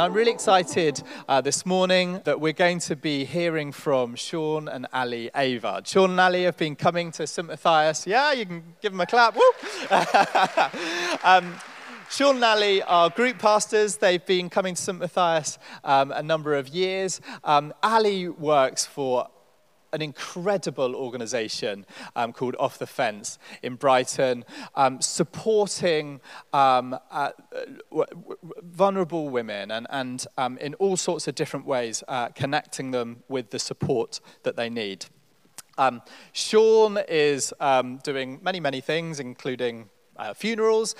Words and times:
I'm 0.00 0.14
really 0.14 0.30
excited 0.30 1.02
uh, 1.28 1.42
this 1.42 1.66
morning 1.66 2.22
that 2.24 2.40
we're 2.40 2.54
going 2.54 2.78
to 2.78 2.96
be 2.96 3.26
hearing 3.26 3.70
from 3.70 4.14
Sean 4.14 4.66
and 4.66 4.86
Ali 4.94 5.28
Avard. 5.34 5.86
Sean 5.86 6.12
and 6.12 6.20
Ali 6.20 6.44
have 6.44 6.56
been 6.56 6.74
coming 6.74 7.12
to 7.12 7.26
St. 7.26 7.46
Matthias. 7.46 8.06
Yeah, 8.06 8.32
you 8.32 8.46
can 8.46 8.62
give 8.80 8.92
them 8.92 9.00
a 9.02 9.06
clap. 9.06 9.36
Um, 11.22 11.54
Sean 12.08 12.36
and 12.36 12.44
Ali 12.44 12.82
are 12.82 13.10
group 13.10 13.38
pastors. 13.38 13.96
They've 13.96 14.24
been 14.24 14.48
coming 14.48 14.74
to 14.74 14.80
St. 14.80 14.98
Matthias 14.98 15.58
um, 15.84 16.12
a 16.12 16.22
number 16.22 16.54
of 16.54 16.68
years. 16.68 17.20
Um, 17.44 17.74
Ali 17.82 18.30
works 18.30 18.86
for 18.86 19.28
an 19.92 20.02
incredible 20.02 20.94
organisation 20.94 21.86
um, 22.16 22.32
called 22.32 22.56
Off 22.58 22.78
the 22.78 22.86
Fence 22.86 23.38
in 23.62 23.76
Brighton, 23.76 24.44
um, 24.74 25.00
supporting 25.00 26.20
um, 26.52 26.96
uh, 27.10 27.30
vulnerable 28.62 29.28
women 29.28 29.70
and, 29.70 29.86
and 29.90 30.26
um, 30.38 30.58
in 30.58 30.74
all 30.74 30.96
sorts 30.96 31.28
of 31.28 31.34
different 31.34 31.66
ways, 31.66 32.02
uh, 32.08 32.28
connecting 32.28 32.90
them 32.90 33.22
with 33.28 33.50
the 33.50 33.58
support 33.58 34.20
that 34.42 34.56
they 34.56 34.70
need. 34.70 35.06
Um, 35.78 36.02
Sean 36.32 36.98
is 37.08 37.52
um, 37.60 37.98
doing 38.04 38.38
many, 38.42 38.60
many 38.60 38.80
things, 38.80 39.18
including 39.18 39.88
uh, 40.16 40.34
funerals. 40.34 40.94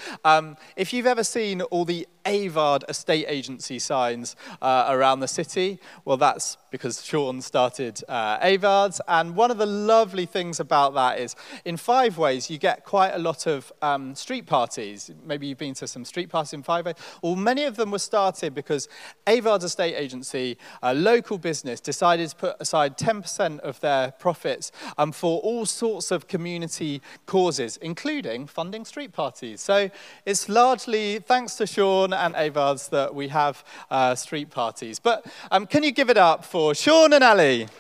If 0.77 0.93
you've 0.93 1.07
ever 1.07 1.25
seen 1.25 1.61
all 1.63 1.85
the 1.85 2.09
Avard 2.31 2.89
estate 2.89 3.27
agency 3.29 3.81
signs 3.81 4.37
uh, 4.63 4.87
around 4.89 5.19
the 5.19 5.29
city, 5.29 5.81
well, 6.05 6.17
that's 6.17 6.57
because 6.71 7.05
Sean 7.05 7.41
started 7.41 8.01
uh, 8.09 8.39
Avards. 8.39 9.01
And 9.09 9.35
one 9.35 9.51
of 9.51 9.59
the 9.59 9.67
lovely 9.67 10.27
things 10.27 10.61
about 10.61 10.95
that 10.95 11.19
is, 11.19 11.35
in 11.65 11.77
five 11.77 12.19
ways, 12.19 12.49
you 12.49 12.59
get 12.59 12.85
quite 12.85 13.11
a 13.11 13.19
lot 13.19 13.47
of 13.47 13.73
um, 13.83 14.15
street 14.15 14.47
parties. 14.47 15.11
Maybe 15.25 15.49
you've 15.49 15.59
been 15.59 15.75
to 15.75 15.89
some 15.89 16.05
street 16.05 16.29
parties 16.29 16.53
in 16.53 16.63
five 16.63 16.87
ways. 16.87 16.95
Well, 17.23 17.35
many 17.35 17.65
of 17.65 17.75
them 17.75 17.91
were 17.91 17.99
started 17.99 18.55
because 18.55 18.89
Avards 19.27 19.65
estate 19.65 19.95
agency, 19.97 20.57
a 20.83 20.95
local 20.95 21.39
business, 21.39 21.81
decided 21.81 22.31
to 22.31 22.37
put 22.37 22.57
aside 22.61 22.97
10% 22.97 23.59
of 23.61 23.81
their 23.81 24.13
profits 24.13 24.71
um, 24.99 25.11
for 25.11 25.41
all 25.41 25.67
sorts 25.67 26.13
of 26.13 26.29
community 26.29 27.03
causes, 27.27 27.77
including 27.79 28.47
funding 28.47 28.85
street 28.85 29.13
parties. 29.13 29.61
So 29.61 29.91
it's 30.25 30.49
largely 30.49 31.19
thanks 31.19 31.57
to 31.57 31.67
Sean 31.67 32.13
and 32.21 32.35
Avards 32.35 32.91
that 32.91 33.15
we 33.15 33.29
have 33.29 33.65
uh, 33.91 34.15
street 34.15 34.51
parties. 34.51 34.99
But 34.99 35.27
um, 35.51 35.67
can 35.67 35.83
you 35.83 35.91
give 35.91 36.11
it 36.11 36.17
up 36.17 36.45
for 36.45 36.75
Sean 36.75 37.13
and 37.13 37.25
Ali? 37.25 37.67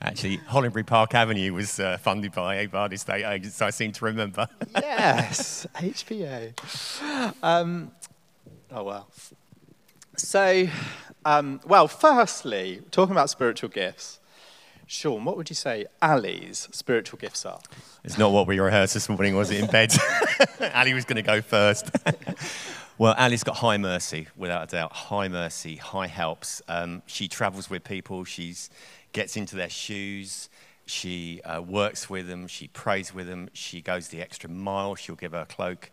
Actually, 0.00 0.38
Hollingbury 0.38 0.86
Park 0.86 1.12
Avenue 1.14 1.52
was 1.52 1.80
uh, 1.80 1.98
funded 1.98 2.32
by 2.32 2.64
Avard 2.64 2.92
Estate 2.92 3.24
Agents, 3.24 3.60
I 3.60 3.70
seem 3.70 3.90
to 3.92 4.04
remember. 4.04 4.46
yes, 4.74 5.66
HPA. 5.74 6.54
Um, 7.42 7.90
oh, 8.70 8.84
well. 8.84 9.08
So, 10.16 10.68
um, 11.24 11.60
well, 11.66 11.88
firstly, 11.88 12.80
talking 12.92 13.10
about 13.12 13.28
spiritual 13.28 13.70
gifts, 13.70 14.20
Sean, 14.90 15.22
what 15.26 15.36
would 15.36 15.50
you 15.50 15.54
say 15.54 15.84
Ali's 16.00 16.66
spiritual 16.72 17.18
gifts 17.18 17.44
are? 17.44 17.60
It's 18.04 18.16
not 18.16 18.32
what 18.32 18.46
we 18.46 18.58
rehearsed 18.58 18.94
this 18.94 19.06
morning, 19.10 19.36
was 19.36 19.50
it, 19.50 19.60
in 19.60 19.66
bed? 19.66 19.92
Ali 20.74 20.94
was 20.94 21.04
going 21.04 21.16
to 21.16 21.22
go 21.22 21.42
first. 21.42 21.90
well, 22.96 23.14
Ali's 23.18 23.44
got 23.44 23.56
high 23.56 23.76
mercy, 23.76 24.28
without 24.34 24.64
a 24.64 24.66
doubt. 24.66 24.92
High 24.92 25.28
mercy, 25.28 25.76
high 25.76 26.06
helps. 26.06 26.62
Um, 26.68 27.02
she 27.04 27.28
travels 27.28 27.68
with 27.68 27.84
people, 27.84 28.24
she 28.24 28.54
gets 29.12 29.36
into 29.36 29.56
their 29.56 29.68
shoes, 29.68 30.48
she 30.86 31.42
uh, 31.42 31.60
works 31.60 32.08
with 32.08 32.26
them, 32.26 32.46
she 32.46 32.68
prays 32.68 33.12
with 33.12 33.26
them, 33.26 33.50
she 33.52 33.82
goes 33.82 34.08
the 34.08 34.22
extra 34.22 34.48
mile, 34.48 34.94
she'll 34.94 35.16
give 35.16 35.32
her 35.32 35.44
cloak 35.44 35.90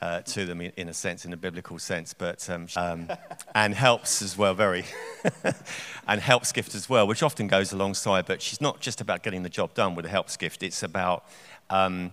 uh, 0.00 0.20
to 0.20 0.46
them 0.46 0.60
in, 0.60 0.88
a 0.88 0.94
sense, 0.94 1.24
in 1.24 1.32
a 1.32 1.36
biblical 1.36 1.78
sense, 1.78 2.14
but 2.14 2.48
um, 2.48 2.68
um, 2.76 3.08
and 3.54 3.74
helps 3.74 4.22
as 4.22 4.38
well, 4.38 4.54
very, 4.54 4.84
and 6.08 6.20
helps 6.20 6.52
gift 6.52 6.74
as 6.74 6.88
well, 6.88 7.06
which 7.06 7.22
often 7.22 7.48
goes 7.48 7.72
alongside. 7.72 8.26
But 8.26 8.40
she's 8.40 8.60
not 8.60 8.80
just 8.80 9.00
about 9.00 9.22
getting 9.22 9.42
the 9.42 9.48
job 9.48 9.74
done 9.74 9.94
with 9.94 10.04
a 10.04 10.08
helps 10.08 10.36
gift; 10.36 10.62
it's 10.62 10.82
about 10.84 11.24
um, 11.68 12.12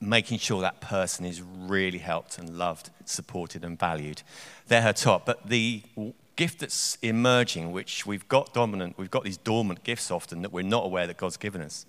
making 0.00 0.38
sure 0.38 0.62
that 0.62 0.80
person 0.80 1.26
is 1.26 1.42
really 1.42 1.98
helped 1.98 2.38
and 2.38 2.56
loved, 2.56 2.90
supported, 3.04 3.62
and 3.64 3.78
valued. 3.78 4.22
They're 4.68 4.82
her 4.82 4.94
top. 4.94 5.26
But 5.26 5.48
the 5.48 5.82
gift 6.36 6.60
that's 6.60 6.96
emerging, 7.02 7.72
which 7.72 8.06
we've 8.06 8.26
got 8.28 8.54
dominant, 8.54 8.96
we've 8.96 9.10
got 9.10 9.24
these 9.24 9.36
dormant 9.36 9.84
gifts 9.84 10.10
often 10.10 10.42
that 10.42 10.52
we're 10.52 10.62
not 10.62 10.86
aware 10.86 11.06
that 11.06 11.18
God's 11.18 11.36
given 11.36 11.60
us 11.60 11.84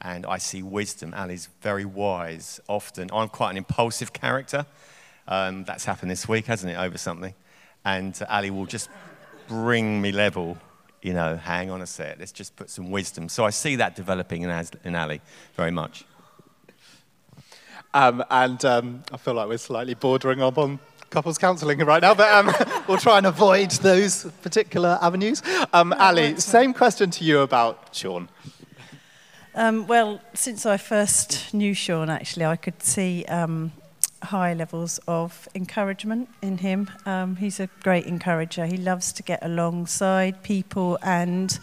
and 0.00 0.26
I 0.26 0.38
see 0.38 0.62
wisdom. 0.62 1.14
Ali's 1.16 1.48
very 1.62 1.84
wise 1.84 2.60
often. 2.68 3.10
I'm 3.12 3.28
quite 3.28 3.50
an 3.50 3.56
impulsive 3.56 4.12
character. 4.12 4.66
Um, 5.28 5.64
that's 5.64 5.84
happened 5.84 6.10
this 6.10 6.28
week, 6.28 6.46
hasn't 6.46 6.72
it, 6.72 6.76
over 6.76 6.98
something? 6.98 7.34
And 7.84 8.16
uh, 8.20 8.26
Ali 8.28 8.50
will 8.50 8.66
just 8.66 8.88
bring 9.48 10.00
me 10.00 10.12
level, 10.12 10.58
you 11.02 11.12
know, 11.12 11.36
hang 11.36 11.70
on 11.70 11.82
a 11.82 11.86
sec, 11.86 12.16
let's 12.18 12.32
just 12.32 12.56
put 12.56 12.70
some 12.70 12.90
wisdom. 12.90 13.28
So 13.28 13.44
I 13.44 13.50
see 13.50 13.76
that 13.76 13.96
developing 13.96 14.42
in, 14.42 14.50
As- 14.50 14.72
in 14.84 14.94
Ali 14.94 15.20
very 15.54 15.70
much. 15.70 16.04
Um, 17.94 18.22
and 18.30 18.62
um, 18.64 19.02
I 19.12 19.16
feel 19.16 19.34
like 19.34 19.48
we're 19.48 19.58
slightly 19.58 19.94
bordering 19.94 20.42
up 20.42 20.58
on 20.58 20.78
couples 21.10 21.38
counselling 21.38 21.78
right 21.78 22.02
now, 22.02 22.14
but 22.14 22.30
um, 22.30 22.52
we'll 22.88 22.98
try 22.98 23.16
and 23.16 23.26
avoid 23.26 23.70
those 23.70 24.24
particular 24.42 24.98
avenues. 25.00 25.42
Um, 25.72 25.94
Ali, 25.94 26.38
same 26.38 26.74
question 26.74 27.10
to 27.12 27.24
you 27.24 27.40
about 27.40 27.88
Sean. 27.92 28.28
Um, 29.58 29.86
well, 29.86 30.20
since 30.34 30.66
I 30.66 30.76
first 30.76 31.54
knew 31.54 31.72
Sean, 31.72 32.10
actually, 32.10 32.44
I 32.44 32.56
could 32.56 32.82
see 32.82 33.24
um, 33.24 33.72
high 34.22 34.52
levels 34.52 35.00
of 35.08 35.48
encouragement 35.54 36.28
in 36.42 36.58
him. 36.58 36.90
Um, 37.06 37.36
he's 37.36 37.58
a 37.58 37.70
great 37.82 38.04
encourager. 38.04 38.66
He 38.66 38.76
loves 38.76 39.14
to 39.14 39.22
get 39.22 39.38
alongside 39.40 40.42
people, 40.42 40.98
and 41.02 41.58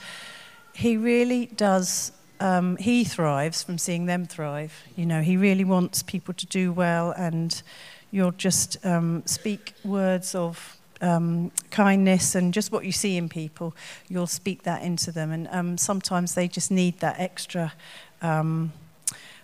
he 0.73 0.97
really 0.97 1.45
does. 1.45 2.11
Um, 2.39 2.77
he 2.77 3.03
thrives 3.03 3.61
from 3.61 3.77
seeing 3.77 4.07
them 4.07 4.25
thrive. 4.25 4.73
You 4.95 5.05
know, 5.05 5.21
he 5.21 5.37
really 5.37 5.63
wants 5.63 6.01
people 6.01 6.33
to 6.33 6.47
do 6.47 6.71
well, 6.71 7.11
and 7.11 7.61
you'll 8.09 8.31
just 8.31 8.83
um, 8.83 9.21
speak 9.27 9.73
words 9.83 10.33
of 10.33 10.77
um, 11.03 11.51
kindness 11.69 12.35
and 12.35 12.53
just 12.53 12.71
what 12.71 12.85
you 12.85 12.91
see 12.91 13.17
in 13.17 13.29
people, 13.29 13.75
you'll 14.09 14.27
speak 14.27 14.63
that 14.63 14.81
into 14.81 15.11
them. 15.11 15.31
And 15.31 15.47
um, 15.51 15.77
sometimes 15.77 16.33
they 16.33 16.47
just 16.47 16.71
need 16.71 16.99
that 16.99 17.19
extra 17.19 17.73
um, 18.21 18.71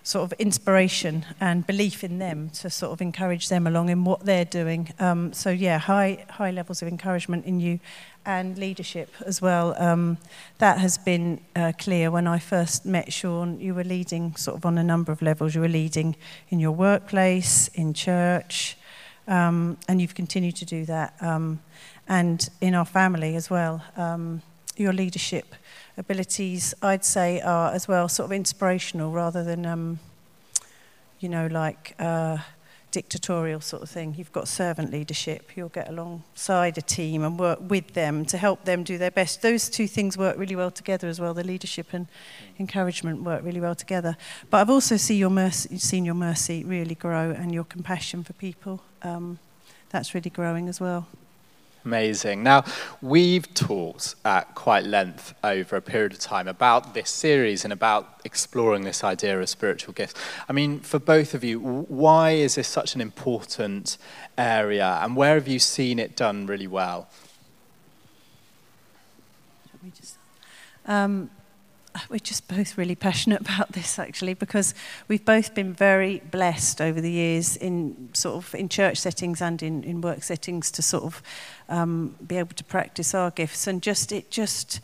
sort 0.03 0.31
of 0.31 0.39
inspiration 0.39 1.25
and 1.39 1.67
belief 1.67 2.03
in 2.03 2.17
them 2.17 2.49
to 2.49 2.69
sort 2.69 2.91
of 2.93 3.01
encourage 3.01 3.49
them 3.49 3.67
along 3.67 3.89
in 3.89 4.03
what 4.03 4.25
they're 4.25 4.45
doing. 4.45 4.91
Um, 4.99 5.33
so 5.33 5.49
yeah, 5.49 5.77
high 5.77 6.25
high 6.29 6.51
levels 6.51 6.81
of 6.81 6.87
encouragement 6.87 7.45
in 7.45 7.59
you 7.59 7.79
and 8.25 8.57
leadership 8.57 9.13
as 9.25 9.41
well. 9.41 9.75
Um, 9.81 10.17
that 10.57 10.79
has 10.79 10.97
been 10.97 11.41
uh, 11.55 11.73
clear 11.77 12.11
when 12.11 12.27
I 12.27 12.39
first 12.39 12.85
met 12.85 13.11
Sean. 13.13 13.59
You 13.59 13.73
were 13.73 13.83
leading 13.83 14.35
sort 14.35 14.57
of 14.57 14.65
on 14.65 14.77
a 14.77 14.83
number 14.83 15.11
of 15.11 15.21
levels. 15.21 15.55
You 15.55 15.61
were 15.61 15.67
leading 15.67 16.15
in 16.49 16.59
your 16.59 16.71
workplace, 16.71 17.69
in 17.69 17.93
church, 17.93 18.77
um, 19.29 19.77
and 19.87 20.01
you've 20.01 20.15
continued 20.15 20.57
to 20.57 20.65
do 20.65 20.85
that. 20.85 21.13
Um, 21.21 21.61
and 22.07 22.49
in 22.59 22.75
our 22.75 22.85
family 22.85 23.35
as 23.35 23.49
well, 23.49 23.81
um, 23.95 24.41
your 24.75 24.91
leadership 24.91 25.55
abilities, 25.97 26.73
I'd 26.81 27.05
say, 27.05 27.39
are 27.41 27.71
as 27.71 27.87
well 27.87 28.09
sort 28.09 28.25
of 28.25 28.31
inspirational 28.31 29.11
rather 29.11 29.43
than, 29.43 29.65
um, 29.65 29.99
you 31.19 31.29
know, 31.29 31.47
like 31.47 31.95
uh, 31.99 32.39
dictatorial 32.91 33.61
sort 33.61 33.83
of 33.83 33.89
thing. 33.89 34.15
You've 34.17 34.31
got 34.31 34.47
servant 34.47 34.91
leadership. 34.91 35.55
You'll 35.55 35.69
get 35.69 35.89
alongside 35.89 36.77
a 36.77 36.81
team 36.81 37.23
and 37.23 37.39
work 37.39 37.59
with 37.61 37.93
them 37.93 38.25
to 38.25 38.37
help 38.37 38.65
them 38.65 38.83
do 38.83 38.97
their 38.97 39.11
best. 39.11 39.41
Those 39.41 39.69
two 39.69 39.87
things 39.87 40.17
work 40.17 40.37
really 40.37 40.55
well 40.55 40.71
together 40.71 41.07
as 41.07 41.19
well. 41.19 41.33
The 41.33 41.43
leadership 41.43 41.87
and 41.93 42.07
encouragement 42.59 43.23
work 43.23 43.43
really 43.43 43.61
well 43.61 43.75
together. 43.75 44.17
But 44.49 44.57
I've 44.57 44.69
also 44.69 44.97
seen 44.97 45.17
your 45.17 45.29
mercy, 45.29 45.77
seen 45.77 46.05
your 46.05 46.15
mercy 46.15 46.63
really 46.63 46.95
grow 46.95 47.31
and 47.31 47.53
your 47.53 47.63
compassion 47.63 48.23
for 48.23 48.33
people. 48.33 48.81
Um, 49.03 49.39
that's 49.89 50.13
really 50.13 50.29
growing 50.29 50.67
as 50.67 50.79
well. 50.79 51.07
Amazing. 51.85 52.43
Now, 52.43 52.65
we've 53.01 53.51
talked 53.53 54.15
at 54.25 54.53
quite 54.53 54.83
length 54.83 55.33
over 55.43 55.77
a 55.77 55.81
period 55.81 56.11
of 56.11 56.19
time 56.19 56.47
about 56.47 56.93
this 56.93 57.09
series 57.09 57.63
and 57.63 57.71
about 57.71 58.19
exploring 58.25 58.83
this 58.83 59.03
idea 59.03 59.39
of 59.39 59.47
spiritual 59.47 59.93
gifts. 59.93 60.19
I 60.49 60.53
mean, 60.53 60.81
for 60.81 60.99
both 60.99 61.33
of 61.33 61.43
you, 61.43 61.59
why 61.59 62.31
is 62.31 62.55
this 62.55 62.67
such 62.67 62.95
an 62.95 63.01
important 63.01 63.97
area 64.37 64.99
and 65.01 65.15
where 65.15 65.35
have 65.35 65.47
you 65.47 65.59
seen 65.59 65.99
it 65.99 66.17
done 66.17 66.45
really 66.47 66.67
well? 66.67 67.07
Um, 70.85 71.29
we're 72.09 72.19
just 72.19 72.47
both 72.47 72.77
really 72.77 72.95
passionate 72.95 73.41
about 73.41 73.71
this 73.71 73.99
actually 73.99 74.33
because 74.33 74.73
we've 75.07 75.25
both 75.25 75.53
been 75.53 75.73
very 75.73 76.21
blessed 76.31 76.81
over 76.81 77.01
the 77.01 77.11
years 77.11 77.57
in 77.57 78.09
sort 78.13 78.35
of 78.35 78.55
in 78.55 78.69
church 78.69 78.97
settings 78.97 79.41
and 79.41 79.61
in, 79.61 79.83
in 79.83 80.01
work 80.01 80.23
settings 80.23 80.71
to 80.71 80.81
sort 80.81 81.03
of 81.03 81.21
um, 81.67 82.15
be 82.25 82.37
able 82.37 82.55
to 82.55 82.63
practice 82.63 83.13
our 83.13 83.31
gifts 83.31 83.67
and 83.67 83.81
just 83.81 84.11
it 84.11 84.31
just 84.31 84.79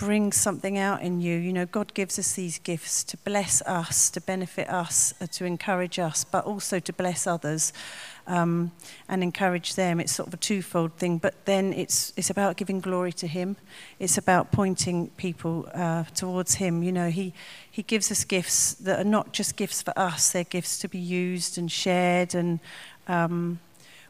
brings 0.00 0.34
something 0.34 0.78
out 0.78 1.02
in 1.02 1.20
you. 1.20 1.36
You 1.36 1.52
know, 1.52 1.66
God 1.66 1.92
gives 1.92 2.18
us 2.18 2.32
these 2.32 2.58
gifts 2.58 3.04
to 3.04 3.18
bless 3.18 3.60
us, 3.62 4.08
to 4.10 4.20
benefit 4.22 4.66
us, 4.70 5.12
uh, 5.20 5.26
to 5.32 5.44
encourage 5.44 5.98
us, 5.98 6.24
but 6.24 6.46
also 6.46 6.78
to 6.80 6.92
bless 6.94 7.26
others 7.26 7.74
um, 8.30 8.70
and 9.08 9.22
encourage 9.22 9.74
them. 9.74 9.98
It's 10.00 10.12
sort 10.12 10.28
of 10.28 10.34
a 10.34 10.36
twofold 10.36 10.96
thing, 10.96 11.18
but 11.18 11.44
then 11.44 11.72
it's, 11.72 12.12
it's 12.16 12.30
about 12.30 12.56
giving 12.56 12.80
glory 12.80 13.12
to 13.14 13.26
Him. 13.26 13.56
It's 13.98 14.16
about 14.16 14.52
pointing 14.52 15.08
people 15.16 15.68
uh, 15.74 16.04
towards 16.14 16.54
Him. 16.54 16.82
You 16.82 16.92
know, 16.92 17.10
he, 17.10 17.34
he 17.68 17.82
gives 17.82 18.10
us 18.10 18.24
gifts 18.24 18.74
that 18.74 19.00
are 19.00 19.10
not 19.10 19.32
just 19.32 19.56
gifts 19.56 19.82
for 19.82 19.92
us, 19.98 20.30
they're 20.30 20.44
gifts 20.44 20.78
to 20.78 20.88
be 20.88 20.98
used 20.98 21.58
and 21.58 21.70
shared. 21.70 22.34
And 22.34 22.60
um, 23.08 23.58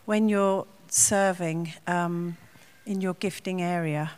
when 0.05 0.29
you're 0.29 0.67
serving 0.89 1.73
um, 1.87 2.37
in 2.85 3.01
your 3.01 3.15
gifting 3.15 3.63
area, 3.63 4.13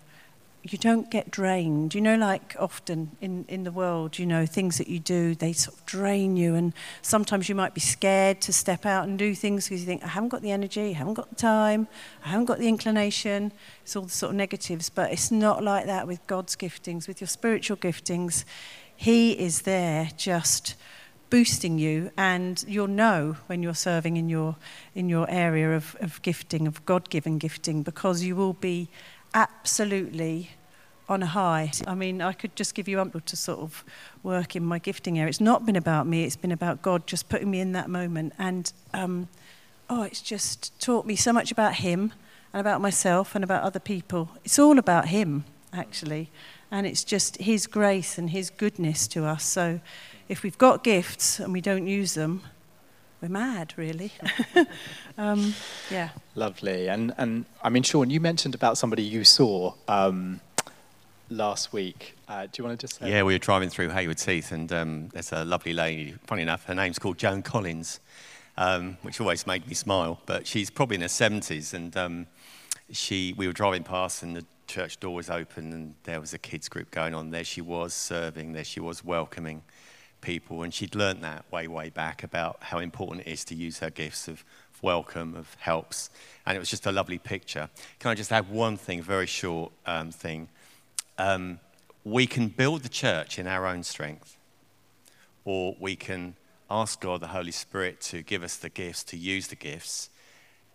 you 0.62 0.78
don't 0.78 1.10
get 1.10 1.30
drained. 1.30 1.94
You 1.94 2.00
know, 2.00 2.16
like 2.16 2.54
often 2.58 3.16
in, 3.20 3.44
in 3.48 3.64
the 3.64 3.72
world, 3.72 4.18
you 4.18 4.26
know, 4.26 4.46
things 4.46 4.78
that 4.78 4.88
you 4.88 5.00
do, 5.00 5.34
they 5.34 5.52
sort 5.52 5.76
of 5.76 5.86
drain 5.86 6.36
you. 6.36 6.54
And 6.54 6.72
sometimes 7.02 7.48
you 7.48 7.54
might 7.54 7.74
be 7.74 7.80
scared 7.80 8.40
to 8.42 8.52
step 8.52 8.86
out 8.86 9.08
and 9.08 9.18
do 9.18 9.34
things 9.34 9.64
because 9.64 9.80
you 9.80 9.86
think, 9.86 10.04
I 10.04 10.08
haven't 10.08 10.28
got 10.28 10.42
the 10.42 10.52
energy, 10.52 10.90
I 10.90 10.92
haven't 10.92 11.14
got 11.14 11.30
the 11.30 11.36
time, 11.36 11.88
I 12.24 12.28
haven't 12.28 12.46
got 12.46 12.58
the 12.58 12.68
inclination. 12.68 13.52
It's 13.82 13.96
all 13.96 14.04
the 14.04 14.10
sort 14.10 14.30
of 14.30 14.36
negatives. 14.36 14.88
But 14.88 15.12
it's 15.12 15.30
not 15.30 15.64
like 15.64 15.86
that 15.86 16.06
with 16.06 16.24
God's 16.26 16.54
giftings, 16.54 17.08
with 17.08 17.20
your 17.20 17.28
spiritual 17.28 17.76
giftings. 17.76 18.44
He 18.94 19.32
is 19.32 19.62
there 19.62 20.10
just 20.16 20.76
boosting 21.32 21.78
you 21.78 22.10
and 22.18 22.62
you'll 22.68 22.86
know 22.86 23.34
when 23.46 23.62
you're 23.62 23.74
serving 23.74 24.18
in 24.18 24.28
your 24.28 24.54
in 24.94 25.08
your 25.08 25.28
area 25.30 25.74
of, 25.74 25.96
of 25.98 26.20
gifting 26.20 26.66
of 26.66 26.84
god-given 26.84 27.38
gifting 27.38 27.82
because 27.82 28.22
you 28.22 28.36
will 28.36 28.52
be 28.52 28.86
absolutely 29.34 30.50
on 31.08 31.22
a 31.22 31.26
high. 31.26 31.70
I 31.86 31.94
mean, 31.94 32.22
I 32.22 32.32
could 32.32 32.54
just 32.56 32.74
give 32.74 32.88
you 32.88 33.00
ample 33.00 33.20
to 33.20 33.36
sort 33.36 33.60
of 33.60 33.84
work 34.22 34.56
in 34.56 34.64
my 34.64 34.78
gifting 34.78 35.18
area. 35.18 35.28
It's 35.28 35.40
not 35.40 35.66
been 35.66 35.76
about 35.76 36.06
me, 36.06 36.24
it's 36.24 36.36
been 36.36 36.52
about 36.52 36.82
God 36.82 37.06
just 37.06 37.28
putting 37.28 37.50
me 37.50 37.60
in 37.60 37.72
that 37.72 37.90
moment. 37.90 38.32
And 38.38 38.72
um, 38.94 39.28
oh, 39.90 40.02
it's 40.02 40.22
just 40.22 40.78
taught 40.80 41.06
me 41.06 41.16
so 41.16 41.32
much 41.32 41.50
about 41.52 41.74
Him 41.74 42.12
and 42.52 42.60
about 42.60 42.80
myself 42.80 43.34
and 43.34 43.44
about 43.44 43.62
other 43.62 43.80
people. 43.80 44.30
It's 44.44 44.58
all 44.58 44.78
about 44.78 45.08
Him, 45.08 45.44
actually. 45.72 46.30
And 46.70 46.86
it's 46.86 47.04
just 47.04 47.36
His 47.38 47.66
grace 47.66 48.16
and 48.16 48.30
His 48.30 48.48
goodness 48.50 49.06
to 49.08 49.24
us. 49.24 49.44
So 49.44 49.80
if 50.28 50.42
we've 50.42 50.58
got 50.58 50.84
gifts 50.84 51.38
and 51.38 51.52
we 51.52 51.60
don't 51.60 51.86
use 51.86 52.14
them, 52.14 52.42
we're 53.22 53.28
mad, 53.28 53.72
really. 53.76 54.10
um, 55.16 55.54
yeah. 55.90 56.10
Lovely. 56.34 56.88
And, 56.88 57.14
and 57.16 57.44
I 57.62 57.68
mean, 57.68 57.84
Sean, 57.84 58.10
you 58.10 58.20
mentioned 58.20 58.56
about 58.56 58.76
somebody 58.76 59.04
you 59.04 59.22
saw 59.22 59.74
um, 59.86 60.40
last 61.30 61.72
week. 61.72 62.16
Uh, 62.26 62.42
do 62.46 62.50
you 62.58 62.64
want 62.64 62.78
to 62.78 62.84
just 62.84 62.98
say? 62.98 63.08
Yeah, 63.08 63.22
we 63.22 63.34
were 63.34 63.38
driving 63.38 63.70
through 63.70 63.90
Haywards 63.90 64.26
Heath, 64.26 64.50
and 64.50 64.70
um, 64.72 65.08
there's 65.12 65.30
a 65.30 65.44
lovely 65.44 65.72
lady, 65.72 66.16
funny 66.26 66.42
enough, 66.42 66.64
her 66.64 66.74
name's 66.74 66.98
called 66.98 67.16
Joan 67.16 67.42
Collins, 67.42 68.00
um, 68.56 68.98
which 69.02 69.20
always 69.20 69.46
made 69.46 69.68
me 69.68 69.74
smile. 69.74 70.20
But 70.26 70.46
she's 70.48 70.68
probably 70.68 70.96
in 70.96 71.02
her 71.02 71.08
70s, 71.08 71.72
and 71.72 71.96
um, 71.96 72.26
she, 72.90 73.34
we 73.36 73.46
were 73.46 73.52
driving 73.52 73.84
past, 73.84 74.24
and 74.24 74.34
the 74.34 74.44
church 74.66 74.98
door 74.98 75.14
was 75.14 75.30
open, 75.30 75.72
and 75.72 75.94
there 76.02 76.20
was 76.20 76.34
a 76.34 76.38
kids' 76.38 76.68
group 76.68 76.90
going 76.90 77.14
on. 77.14 77.30
There 77.30 77.44
she 77.44 77.60
was 77.60 77.94
serving, 77.94 78.52
there 78.52 78.64
she 78.64 78.80
was 78.80 79.04
welcoming 79.04 79.62
people, 80.22 80.62
and 80.62 80.72
she'd 80.72 80.94
learnt 80.94 81.20
that 81.20 81.44
way, 81.52 81.68
way 81.68 81.90
back 81.90 82.22
about 82.22 82.56
how 82.60 82.78
important 82.78 83.26
it 83.26 83.30
is 83.30 83.44
to 83.46 83.54
use 83.54 83.80
her 83.80 83.90
gifts 83.90 84.28
of 84.28 84.44
welcome, 84.80 85.36
of 85.36 85.54
helps, 85.60 86.10
and 86.46 86.56
it 86.56 86.58
was 86.58 86.70
just 86.70 86.86
a 86.86 86.92
lovely 86.92 87.18
picture. 87.18 87.68
Can 87.98 88.10
I 88.10 88.14
just 88.14 88.32
add 88.32 88.48
one 88.48 88.76
thing, 88.76 89.02
very 89.02 89.26
short 89.26 89.72
um, 89.86 90.10
thing? 90.10 90.48
Um, 91.18 91.60
we 92.04 92.26
can 92.26 92.48
build 92.48 92.82
the 92.82 92.88
church 92.88 93.38
in 93.38 93.46
our 93.46 93.66
own 93.66 93.82
strength, 93.82 94.36
or 95.44 95.76
we 95.78 95.94
can 95.94 96.34
ask 96.70 97.00
God, 97.00 97.20
the 97.20 97.28
Holy 97.28 97.52
Spirit, 97.52 98.00
to 98.00 98.22
give 98.22 98.42
us 98.42 98.56
the 98.56 98.70
gifts, 98.70 99.04
to 99.04 99.16
use 99.16 99.48
the 99.48 99.56
gifts, 99.56 100.10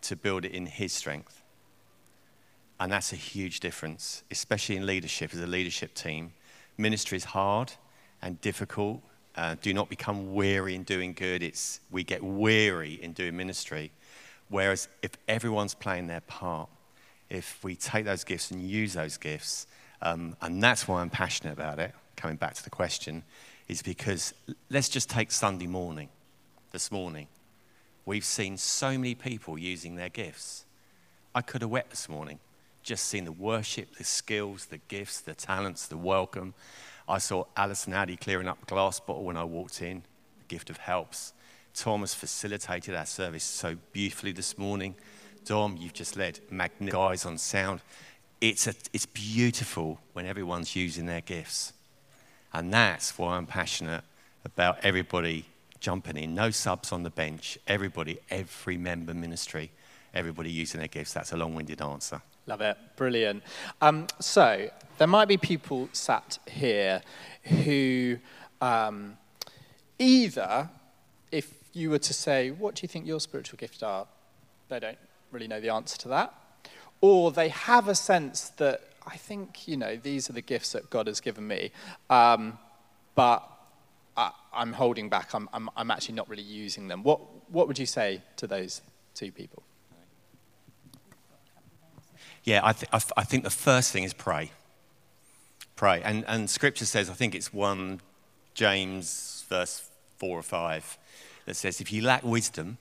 to 0.01 0.15
build 0.15 0.45
it 0.45 0.51
in 0.51 0.67
His 0.67 0.93
strength. 0.93 1.41
And 2.79 2.91
that's 2.91 3.11
a 3.11 3.17
huge 3.17 3.59
difference, 3.59 4.23
especially 4.29 4.77
in 4.77 4.85
leadership, 4.85 5.33
as 5.33 5.39
a 5.39 5.47
leadership 5.47 5.95
team. 5.95 6.33
Ministry 6.77 7.17
is 7.17 7.25
hard 7.25 7.73
and 8.21 8.39
difficult 8.39 9.01
uh, 9.37 9.55
do 9.61 9.73
not 9.73 9.87
become 9.87 10.33
weary 10.33 10.73
in 10.73 10.83
doing 10.83 11.13
good. 11.13 11.43
It's, 11.43 11.79
we 11.91 12.03
get 12.03 12.23
weary 12.23 12.95
in 13.01 13.13
doing 13.13 13.37
ministry. 13.37 13.91
Whereas 14.49 14.87
if 15.03 15.11
everyone's 15.27 15.75
playing 15.75 16.07
their 16.07 16.21
part, 16.21 16.69
if 17.29 17.63
we 17.63 17.75
take 17.75 18.05
those 18.05 18.23
gifts 18.23 18.51
and 18.51 18.61
use 18.61 18.93
those 18.93 19.17
gifts, 19.17 19.67
um, 20.01 20.35
and 20.41 20.61
that's 20.61 20.87
why 20.87 21.01
I'm 21.01 21.09
passionate 21.09 21.53
about 21.53 21.79
it, 21.79 21.93
coming 22.15 22.37
back 22.37 22.55
to 22.55 22.63
the 22.63 22.69
question, 22.69 23.23
is 23.67 23.81
because 23.81 24.33
let's 24.69 24.89
just 24.89 25.09
take 25.09 25.31
Sunday 25.31 25.67
morning, 25.67 26.09
this 26.71 26.91
morning. 26.91 27.27
We've 28.05 28.25
seen 28.25 28.57
so 28.57 28.91
many 28.91 29.13
people 29.13 29.57
using 29.57 29.95
their 29.95 30.09
gifts. 30.09 30.65
I 31.35 31.41
could 31.41 31.61
have 31.61 31.69
wept 31.69 31.91
this 31.91 32.09
morning, 32.09 32.39
just 32.81 33.05
seeing 33.05 33.25
the 33.25 33.31
worship, 33.31 33.97
the 33.97 34.03
skills, 34.03 34.67
the 34.67 34.79
gifts, 34.87 35.19
the 35.19 35.35
talents, 35.35 35.87
the 35.87 35.97
welcome. 35.97 36.53
I 37.09 37.19
saw 37.19 37.45
Alison 37.55 37.93
Addy 37.93 38.17
clearing 38.17 38.47
up 38.47 38.65
glass 38.67 38.99
bottle 38.99 39.23
when 39.23 39.37
I 39.37 39.43
walked 39.43 39.81
in. 39.81 40.03
The 40.39 40.45
gift 40.47 40.69
of 40.69 40.77
helps. 40.77 41.33
Thomas 41.73 42.13
facilitated 42.13 42.95
our 42.95 43.05
service 43.05 43.43
so 43.43 43.77
beautifully 43.93 44.31
this 44.31 44.57
morning. 44.57 44.95
Dom, 45.45 45.77
you've 45.77 45.93
just 45.93 46.17
led 46.17 46.39
magnificent 46.49 46.91
guys 46.91 47.25
on 47.25 47.37
sound. 47.37 47.81
It's, 48.41 48.67
a, 48.67 48.73
it's 48.91 49.05
beautiful 49.05 49.99
when 50.13 50.25
everyone's 50.25 50.75
using 50.75 51.05
their 51.05 51.21
gifts. 51.21 51.73
And 52.53 52.73
that's 52.73 53.17
why 53.17 53.37
I'm 53.37 53.45
passionate 53.45 54.03
about 54.43 54.79
everybody 54.83 55.45
jumping 55.79 56.17
in. 56.17 56.35
No 56.35 56.51
subs 56.51 56.91
on 56.91 57.03
the 57.03 57.09
bench. 57.09 57.57
Everybody, 57.67 58.19
every 58.29 58.77
member 58.77 59.13
ministry, 59.13 59.71
everybody 60.13 60.49
using 60.51 60.79
their 60.79 60.87
gifts. 60.87 61.13
That's 61.13 61.31
a 61.31 61.37
long 61.37 61.55
winded 61.55 61.81
answer. 61.81 62.21
Love 62.47 62.61
it. 62.61 62.77
Brilliant. 62.95 63.43
Um, 63.81 64.07
so, 64.19 64.69
there 64.97 65.07
might 65.07 65.27
be 65.27 65.37
people 65.37 65.89
sat 65.91 66.39
here 66.49 67.01
who 67.43 68.17
um, 68.61 69.17
either, 69.99 70.69
if 71.31 71.53
you 71.73 71.89
were 71.89 71.99
to 71.99 72.13
say, 72.13 72.51
What 72.51 72.75
do 72.75 72.81
you 72.83 72.87
think 72.87 73.05
your 73.05 73.19
spiritual 73.19 73.57
gifts 73.57 73.83
are? 73.83 74.07
they 74.69 74.79
don't 74.79 74.97
really 75.31 75.47
know 75.47 75.61
the 75.61 75.69
answer 75.69 75.97
to 75.97 76.07
that. 76.09 76.33
Or 77.01 77.31
they 77.31 77.49
have 77.49 77.87
a 77.87 77.95
sense 77.95 78.49
that, 78.57 78.81
I 79.05 79.17
think, 79.17 79.67
you 79.67 79.77
know, 79.77 79.95
these 79.95 80.29
are 80.29 80.33
the 80.33 80.41
gifts 80.41 80.71
that 80.73 80.89
God 80.89 81.07
has 81.07 81.21
given 81.21 81.47
me, 81.47 81.71
um, 82.09 82.57
but 83.15 83.47
I, 84.15 84.31
am 84.53 84.73
holding 84.73 85.09
back. 85.09 85.33
I'm, 85.33 85.47
I'm, 85.53 85.69
I'm 85.77 85.91
actually 85.91 86.15
not 86.15 86.27
really 86.27 86.43
using 86.43 86.87
them. 86.87 87.03
What, 87.03 87.21
what 87.51 87.67
would 87.67 87.79
you 87.79 87.85
say 87.85 88.21
to 88.37 88.47
those 88.47 88.81
two 89.13 89.31
people? 89.31 89.63
Yeah, 92.47 92.61
I, 92.63 92.71
th- 92.71 92.89
I, 92.93 92.99
th- 92.99 93.11
I 93.17 93.23
think 93.25 93.43
the 93.43 93.49
first 93.49 93.91
thing 93.91 94.05
is 94.05 94.13
pray. 94.13 94.51
Pray. 95.75 96.01
And, 96.01 96.23
and 96.29 96.49
scripture 96.49 96.85
says, 96.85 97.09
I 97.09 97.13
think 97.13 97.35
it's 97.35 97.51
1 97.51 97.99
James, 98.53 99.43
verse 99.49 99.89
4 100.15 100.39
or 100.39 100.41
5, 100.41 100.97
that 101.45 101.55
says, 101.57 101.81
If 101.81 101.91
you 101.91 102.01
lack 102.03 102.23
wisdom, 102.23 102.77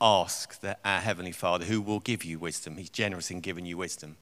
ask 0.00 0.58
the, 0.62 0.78
our 0.82 1.00
Heavenly 1.00 1.32
Father 1.32 1.66
who 1.66 1.82
will 1.82 2.00
give 2.00 2.24
you 2.24 2.38
wisdom. 2.38 2.78
He's 2.78 2.88
generous 2.88 3.30
in 3.30 3.40
giving 3.40 3.66
you 3.66 3.76
wisdom 3.76 4.16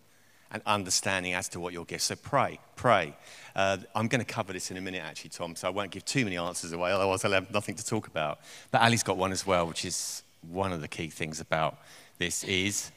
and 0.50 0.60
understanding 0.66 1.34
as 1.34 1.48
to 1.50 1.60
what 1.60 1.72
your 1.72 1.84
gifts. 1.84 2.06
So 2.06 2.16
pray, 2.16 2.58
pray. 2.74 3.16
Uh, 3.54 3.76
I'm 3.94 4.08
going 4.08 4.24
to 4.24 4.24
cover 4.24 4.52
this 4.52 4.72
in 4.72 4.76
a 4.76 4.80
minute, 4.80 5.04
actually, 5.04 5.30
Tom, 5.30 5.54
so 5.54 5.68
I 5.68 5.70
won't 5.70 5.92
give 5.92 6.04
too 6.04 6.24
many 6.24 6.36
answers 6.36 6.72
away, 6.72 6.90
otherwise 6.90 7.24
I'll 7.24 7.30
have 7.30 7.54
nothing 7.54 7.76
to 7.76 7.86
talk 7.86 8.08
about. 8.08 8.40
But 8.72 8.82
Ali's 8.82 9.04
got 9.04 9.18
one 9.18 9.30
as 9.30 9.46
well, 9.46 9.68
which 9.68 9.84
is 9.84 10.24
one 10.50 10.72
of 10.72 10.80
the 10.80 10.88
key 10.88 11.10
things 11.10 11.40
about 11.40 11.78
this 12.18 12.42
is 12.42 12.90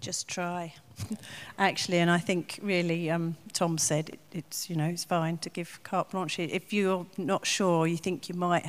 just 0.00 0.28
try. 0.28 0.74
Actually, 1.58 1.98
and 1.98 2.10
I 2.10 2.18
think 2.18 2.58
really, 2.62 3.10
um, 3.10 3.36
Tom 3.52 3.78
said 3.78 4.10
it, 4.10 4.20
it's 4.32 4.70
you 4.70 4.76
know 4.76 4.86
it's 4.86 5.04
fine 5.04 5.38
to 5.38 5.50
give 5.50 5.80
carte 5.82 6.10
blanche. 6.10 6.38
If 6.38 6.72
you're 6.72 7.06
not 7.16 7.46
sure, 7.46 7.86
you 7.86 7.96
think 7.96 8.28
you 8.28 8.34
might 8.34 8.66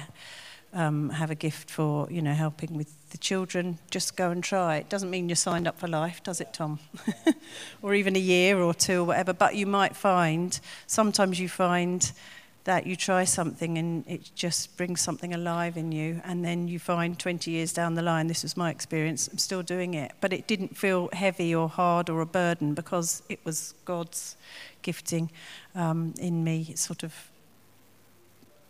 um, 0.74 1.10
have 1.10 1.32
a 1.32 1.36
gift 1.36 1.70
for 1.70 2.08
you 2.12 2.22
know 2.22 2.34
helping 2.34 2.76
with 2.76 3.10
the 3.12 3.18
children, 3.18 3.80
just 3.90 4.18
go 4.18 4.32
and 4.32 4.44
try. 4.44 4.78
It 4.78 4.90
doesn't 4.90 5.10
mean 5.10 5.30
you're 5.30 5.36
signed 5.36 5.68
up 5.68 5.80
for 5.80 5.88
life, 5.88 6.22
does 6.24 6.42
it, 6.42 6.54
Tom? 6.54 6.80
or 7.82 7.94
even 7.94 8.16
a 8.16 8.20
year 8.20 8.60
or 8.60 8.74
two 8.74 9.02
or 9.02 9.06
whatever. 9.06 9.34
But 9.34 9.56
you 9.56 9.66
might 9.66 9.96
find 9.96 10.60
sometimes 10.88 11.40
you 11.40 11.48
find 11.50 12.12
that 12.68 12.86
you 12.86 12.98
try 12.98 13.24
something 13.24 13.78
and 13.78 14.04
it 14.08 14.30
just 14.36 14.76
brings 14.76 15.00
something 15.00 15.34
alive 15.34 15.78
in 15.78 15.94
you 15.94 16.22
and 16.26 16.44
then 16.44 16.68
you 16.68 16.78
find 16.78 17.18
20 17.18 17.50
years 17.50 17.72
down 17.72 17.94
the 17.94 18.02
line 18.02 18.28
this 18.28 18.44
was 18.44 18.58
my 18.58 18.70
experience 18.70 19.30
i'm 19.30 19.38
still 19.38 19.64
doing 19.64 19.94
it. 19.94 20.12
But 20.20 20.34
it 20.34 20.48
didn't 20.48 20.76
feel 20.76 21.10
heavy 21.14 21.56
or 21.56 21.70
hard 21.70 22.10
or 22.10 22.20
a 22.20 22.26
burden 22.26 22.74
because 22.74 23.24
it 23.30 23.40
was 23.46 23.74
god's 23.86 24.36
gifting 24.82 25.32
um, 25.76 26.14
in 26.20 26.44
me 26.44 26.74
sort 26.76 27.04
of 27.04 27.14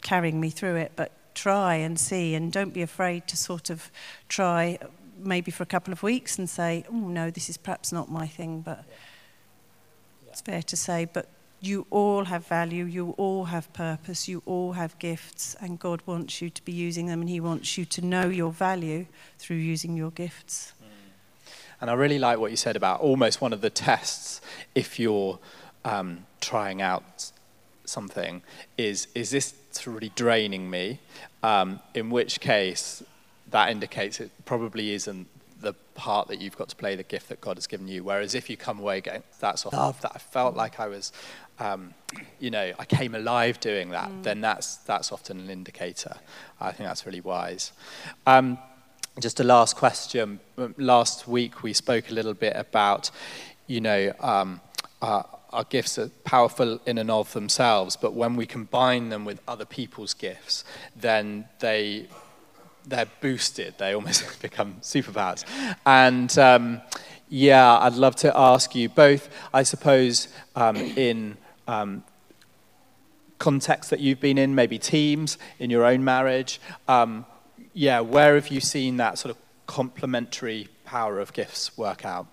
carrying 0.03 0.39
me 0.39 0.51
through 0.51 0.75
it. 0.75 0.91
But 0.95 1.11
try 1.33 1.73
and 1.75 1.99
see 1.99 2.35
and 2.35 2.51
don't 2.51 2.75
be 2.75 2.83
afraid 2.83 3.27
to 3.29 3.35
sort 3.35 3.71
of 3.71 3.89
try 4.29 4.77
maybe 5.17 5.49
for 5.49 5.63
a 5.63 5.71
couple 5.75 5.91
of 5.91 6.03
weeks 6.03 6.37
and 6.37 6.47
say 6.47 6.85
oh 6.91 7.09
no 7.09 7.31
this 7.31 7.49
is 7.49 7.57
perhaps 7.57 7.91
not 7.91 8.11
my 8.11 8.27
thing 8.27 8.61
but 8.61 8.85
it's 10.37 10.41
fair 10.43 10.61
to 10.61 10.77
say, 10.77 11.05
but 11.05 11.27
you 11.59 11.87
all 11.89 12.25
have 12.25 12.45
value, 12.45 12.85
you 12.85 13.11
all 13.17 13.45
have 13.45 13.71
purpose, 13.73 14.27
you 14.27 14.43
all 14.45 14.73
have 14.73 14.97
gifts, 14.99 15.55
and 15.59 15.79
God 15.79 16.01
wants 16.05 16.41
you 16.41 16.49
to 16.49 16.63
be 16.63 16.71
using 16.71 17.07
them, 17.07 17.21
and 17.21 17.29
He 17.29 17.39
wants 17.39 17.77
you 17.77 17.85
to 17.85 18.01
know 18.01 18.27
your 18.29 18.51
value 18.51 19.05
through 19.39 19.57
using 19.57 19.97
your 19.97 20.11
gifts. 20.11 20.73
And 21.79 21.91
I 21.91 21.93
really 21.93 22.17
like 22.17 22.39
what 22.39 22.49
you 22.49 22.57
said 22.57 22.75
about 22.75 23.01
almost 23.01 23.39
one 23.39 23.53
of 23.53 23.61
the 23.61 23.69
tests 23.69 24.41
if 24.73 24.99
you're 24.99 25.37
um, 25.85 26.25
trying 26.41 26.81
out 26.81 27.31
something 27.85 28.41
is 28.77 29.07
is 29.15 29.29
this 29.29 29.53
really 29.85 30.11
draining 30.15 30.69
me? 30.69 30.99
Um, 31.43 31.79
in 31.93 32.09
which 32.09 32.39
case, 32.39 33.03
that 33.51 33.69
indicates 33.69 34.19
it 34.19 34.31
probably 34.45 34.91
isn't 34.93 35.27
the 35.61 35.73
part 35.95 36.27
that 36.27 36.39
you've 36.41 36.57
got 36.57 36.69
to 36.69 36.75
play, 36.75 36.95
the 36.95 37.03
gift 37.03 37.29
that 37.29 37.41
God 37.41 37.57
has 37.57 37.67
given 37.67 37.87
you. 37.87 38.03
Whereas 38.03 38.35
if 38.35 38.49
you 38.49 38.57
come 38.57 38.79
away 38.79 39.01
going, 39.01 39.23
that's 39.39 39.65
love 39.65 40.01
that 40.01 40.11
I 40.15 40.19
felt 40.19 40.55
like 40.55 40.79
I 40.79 40.87
was, 40.87 41.11
um, 41.59 41.93
you 42.39 42.51
know, 42.51 42.73
I 42.77 42.85
came 42.85 43.15
alive 43.15 43.59
doing 43.59 43.89
that, 43.89 44.09
mm. 44.09 44.23
then 44.23 44.41
that's 44.41 44.77
that's 44.77 45.11
often 45.11 45.39
an 45.39 45.49
indicator. 45.49 46.17
I 46.59 46.71
think 46.71 46.87
that's 46.87 47.05
really 47.05 47.21
wise. 47.21 47.71
Um, 48.25 48.57
just 49.19 49.39
a 49.39 49.43
last 49.43 49.75
question. 49.75 50.39
Last 50.77 51.27
week 51.27 51.63
we 51.63 51.73
spoke 51.73 52.09
a 52.11 52.13
little 52.13 52.35
bit 52.35 52.53
about, 52.55 53.09
you 53.65 53.81
know, 53.81 54.13
um, 54.19 54.61
uh, 55.01 55.23
our 55.51 55.63
gifts 55.63 55.97
are 55.97 56.09
powerful 56.23 56.79
in 56.85 56.97
and 56.97 57.09
of 57.09 57.33
themselves, 57.33 57.95
but 57.95 58.13
when 58.13 58.35
we 58.35 58.45
combine 58.45 59.09
them 59.09 59.25
with 59.25 59.41
other 59.47 59.65
people's 59.65 60.13
gifts, 60.13 60.63
then 60.95 61.45
they 61.59 62.07
they're 62.85 63.07
boosted. 63.19 63.75
They 63.77 63.93
almost 63.93 64.41
become 64.41 64.75
superpowers. 64.81 65.43
And 65.85 66.37
um, 66.37 66.81
yeah, 67.29 67.79
I'd 67.79 67.95
love 67.95 68.15
to 68.17 68.37
ask 68.37 68.75
you 68.75 68.87
both. 68.87 69.29
I 69.53 69.63
suppose 69.63 70.29
um, 70.55 70.75
in 70.77 71.37
um, 71.67 72.03
contexts 73.39 73.89
that 73.89 73.99
you've 73.99 74.19
been 74.19 74.37
in, 74.37 74.55
maybe 74.55 74.79
teams 74.79 75.37
in 75.59 75.69
your 75.69 75.85
own 75.85 76.03
marriage. 76.03 76.59
Um, 76.87 77.25
yeah, 77.73 77.99
where 77.99 78.35
have 78.35 78.47
you 78.47 78.59
seen 78.59 78.97
that 78.97 79.17
sort 79.17 79.35
of 79.35 79.37
complementary 79.67 80.67
power 80.85 81.19
of 81.19 81.33
gifts 81.33 81.77
work 81.77 82.05
out? 82.05 82.27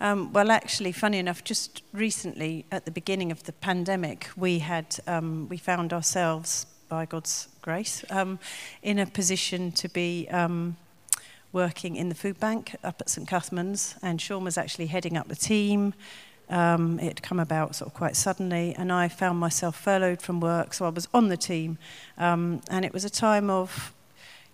Um, 0.00 0.32
well, 0.32 0.50
actually, 0.50 0.90
funny 0.90 1.18
enough, 1.18 1.44
just 1.44 1.82
recently 1.92 2.64
at 2.72 2.84
the 2.84 2.90
beginning 2.90 3.30
of 3.30 3.44
the 3.44 3.52
pandemic, 3.52 4.30
we 4.36 4.58
had 4.58 4.98
um, 5.06 5.48
we 5.48 5.56
found 5.56 5.92
ourselves, 5.92 6.66
by 6.88 7.06
God's 7.06 7.48
grace, 7.62 8.04
um, 8.10 8.38
in 8.82 8.98
a 8.98 9.06
position 9.06 9.70
to 9.72 9.88
be 9.88 10.28
um, 10.30 10.76
working 11.52 11.96
in 11.96 12.08
the 12.08 12.16
food 12.16 12.40
bank 12.40 12.74
up 12.82 13.00
at 13.00 13.08
St 13.08 13.28
Cuthman's, 13.28 13.94
and 14.02 14.20
Sean 14.20 14.42
was 14.42 14.58
actually 14.58 14.86
heading 14.86 15.16
up 15.16 15.28
the 15.28 15.36
team. 15.36 15.94
Um, 16.52 16.98
it 17.00 17.04
had 17.04 17.22
come 17.22 17.40
about 17.40 17.74
sort 17.74 17.90
of 17.90 17.94
quite 17.94 18.14
suddenly, 18.14 18.74
and 18.76 18.92
I 18.92 19.08
found 19.08 19.38
myself 19.38 19.74
furloughed 19.74 20.20
from 20.20 20.38
work, 20.38 20.74
so 20.74 20.84
I 20.84 20.90
was 20.90 21.08
on 21.14 21.28
the 21.28 21.36
team. 21.36 21.78
Um, 22.18 22.60
and 22.68 22.84
it 22.84 22.92
was 22.92 23.06
a 23.06 23.10
time 23.10 23.48
of, 23.48 23.92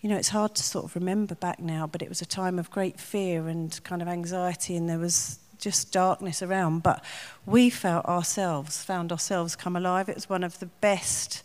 you 0.00 0.08
know, 0.08 0.16
it's 0.16 0.28
hard 0.28 0.54
to 0.54 0.62
sort 0.62 0.84
of 0.84 0.94
remember 0.94 1.34
back 1.34 1.58
now, 1.58 1.88
but 1.88 2.00
it 2.00 2.08
was 2.08 2.22
a 2.22 2.26
time 2.26 2.56
of 2.58 2.70
great 2.70 3.00
fear 3.00 3.48
and 3.48 3.82
kind 3.82 4.00
of 4.00 4.06
anxiety, 4.06 4.76
and 4.76 4.88
there 4.88 4.98
was 4.98 5.40
just 5.58 5.92
darkness 5.92 6.40
around. 6.40 6.84
But 6.84 7.04
we 7.44 7.68
felt 7.68 8.06
ourselves, 8.06 8.84
found 8.84 9.10
ourselves 9.10 9.56
come 9.56 9.74
alive. 9.74 10.08
It 10.08 10.14
was 10.14 10.28
one 10.28 10.44
of 10.44 10.60
the 10.60 10.66
best 10.80 11.42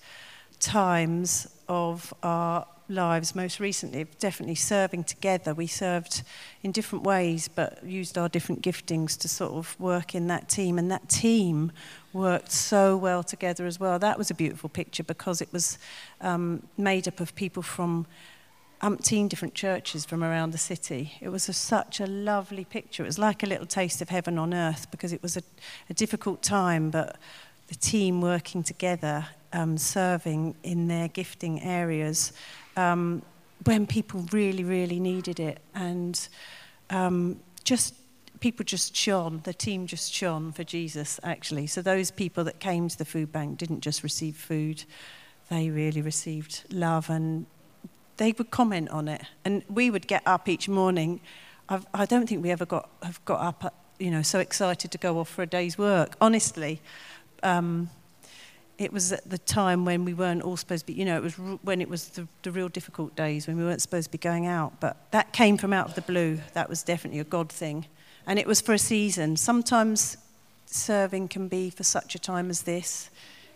times 0.60 1.48
of 1.68 2.14
our 2.22 2.68
lives 2.94 3.36
most 3.36 3.60
recently, 3.60 4.06
definitely 4.20 4.56
serving 4.56 5.04
together. 5.04 5.54
We 5.54 5.68
served 5.68 6.24
in 6.62 6.72
different 6.72 7.04
ways, 7.04 7.48
but 7.48 7.84
used 7.84 8.18
our 8.18 8.30
different 8.30 8.62
giftings 8.62 9.18
to 9.20 9.28
sort 9.28 9.54
of 9.54 9.80
work 9.80 10.16
in 10.16 10.28
that 10.28 10.48
team. 10.50 10.78
And 10.78 10.90
that 10.92 11.10
team 11.10 11.72
worked 12.14 12.52
so 12.52 12.96
well 12.96 13.24
together 13.24 13.66
as 13.66 13.80
well. 13.80 14.00
That 14.00 14.18
was 14.18 14.32
a 14.32 14.36
beautiful 14.36 14.70
picture 14.70 15.04
because 15.04 15.42
it 15.42 15.52
was 15.52 15.78
um, 16.22 16.64
made 16.78 17.08
up 17.08 17.20
of 17.20 17.36
people 17.36 17.64
from 17.64 18.06
umpteen 18.82 19.30
different 19.30 19.54
churches 19.54 20.04
from 20.04 20.24
around 20.24 20.52
the 20.52 20.58
city. 20.58 21.14
It 21.22 21.30
was 21.30 21.48
a, 21.48 21.54
such 21.54 22.02
a 22.02 22.06
lovely 22.06 22.66
picture. 22.66 23.04
It 23.04 23.08
was 23.08 23.18
like 23.18 23.42
a 23.42 23.46
little 23.46 23.66
taste 23.66 24.02
of 24.02 24.10
heaven 24.10 24.38
on 24.38 24.54
earth 24.54 24.92
because 24.92 25.14
it 25.14 25.24
was 25.24 25.38
a, 25.38 25.44
a 25.90 25.94
difficult 25.94 26.44
time, 26.44 26.90
but 26.90 27.16
the 27.68 27.76
team 27.76 28.22
working 28.22 28.62
together, 28.62 29.26
um, 29.54 29.78
serving 29.78 30.56
in 30.64 30.90
their 30.90 31.08
gifting 31.08 31.62
areas, 31.62 32.34
um, 32.76 33.22
when 33.66 33.88
people 33.88 34.26
really, 34.32 34.64
really 34.64 35.00
needed 35.00 35.40
it. 35.40 35.60
And 35.74 36.28
um, 36.90 37.40
just 37.64 37.96
people 38.40 38.66
just 38.66 38.96
shone, 38.96 39.40
the 39.46 39.54
team 39.54 39.88
just 39.88 40.14
shone 40.14 40.52
for 40.52 40.64
Jesus, 40.64 41.20
actually. 41.24 41.68
So 41.68 41.82
those 41.82 42.12
people 42.12 42.44
that 42.44 42.60
came 42.60 42.90
to 42.90 42.98
the 42.98 43.06
food 43.06 43.32
bank 43.32 43.58
didn't 43.58 43.82
just 43.82 44.04
receive 44.04 44.36
food, 44.36 44.84
they 45.50 45.70
really 45.70 46.02
received 46.02 46.64
love 46.70 47.10
and 47.10 47.46
they 48.18 48.34
would 48.38 48.52
comment 48.52 48.90
on 48.90 49.08
it. 49.08 49.22
And 49.46 49.64
we 49.70 49.90
would 49.90 50.08
get 50.08 50.24
up 50.26 50.50
each 50.50 50.68
morning. 50.68 51.22
I've, 51.70 51.86
I 51.94 52.06
do 52.06 52.20
not 52.20 52.28
think 52.28 52.44
we 52.44 52.52
ever 52.52 52.66
got, 52.66 52.90
have 53.02 53.24
got 53.26 53.40
up, 53.40 53.74
you 53.98 54.12
know, 54.12 54.22
so 54.22 54.40
excited 54.40 54.92
to 54.92 54.98
go 54.98 55.20
off 55.20 55.30
for 55.30 55.42
a 55.42 55.48
day's 55.48 55.78
work. 55.78 56.16
Honestly, 56.20 56.82
um, 57.44 57.90
it 58.78 58.92
was 58.92 59.12
at 59.12 59.30
the 59.30 59.38
time 59.38 59.86
when 59.86 60.04
we 60.04 60.14
weren't 60.14 60.42
all 60.42 60.58
supposed 60.58 60.88
to 60.88 60.94
be, 60.94 61.00
you 61.00 61.06
know, 61.06 61.18
it 61.18 61.24
was 61.24 61.36
when 61.36 61.82
it 61.82 61.90
was 61.90 62.10
the, 62.10 62.28
the 62.42 62.52
real 62.52 62.70
difficult 62.70 63.16
days 63.16 63.48
when 63.48 63.58
we 63.58 63.64
weren't 63.64 63.82
supposed 63.82 64.06
to 64.06 64.12
be 64.12 64.18
going 64.18 64.48
out. 64.48 64.80
But 64.80 64.98
that 65.12 65.32
came 65.32 65.58
from 65.58 65.74
out 65.74 65.90
of 65.90 65.96
the 65.96 66.02
blue. 66.02 66.40
That 66.54 66.70
was 66.70 66.84
definitely 66.84 67.20
a 67.20 67.24
God 67.24 67.52
thing. 67.52 67.86
And 68.26 68.40
it 68.40 68.48
was 68.48 68.62
for 68.62 68.74
a 68.74 68.80
season. 68.80 69.38
Sometimes 69.38 70.18
serving 70.66 71.28
can 71.28 71.48
be 71.48 71.70
for 71.70 71.84
such 71.84 72.16
a 72.16 72.20
time 72.20 72.50
as 72.50 72.64
this. 72.64 73.10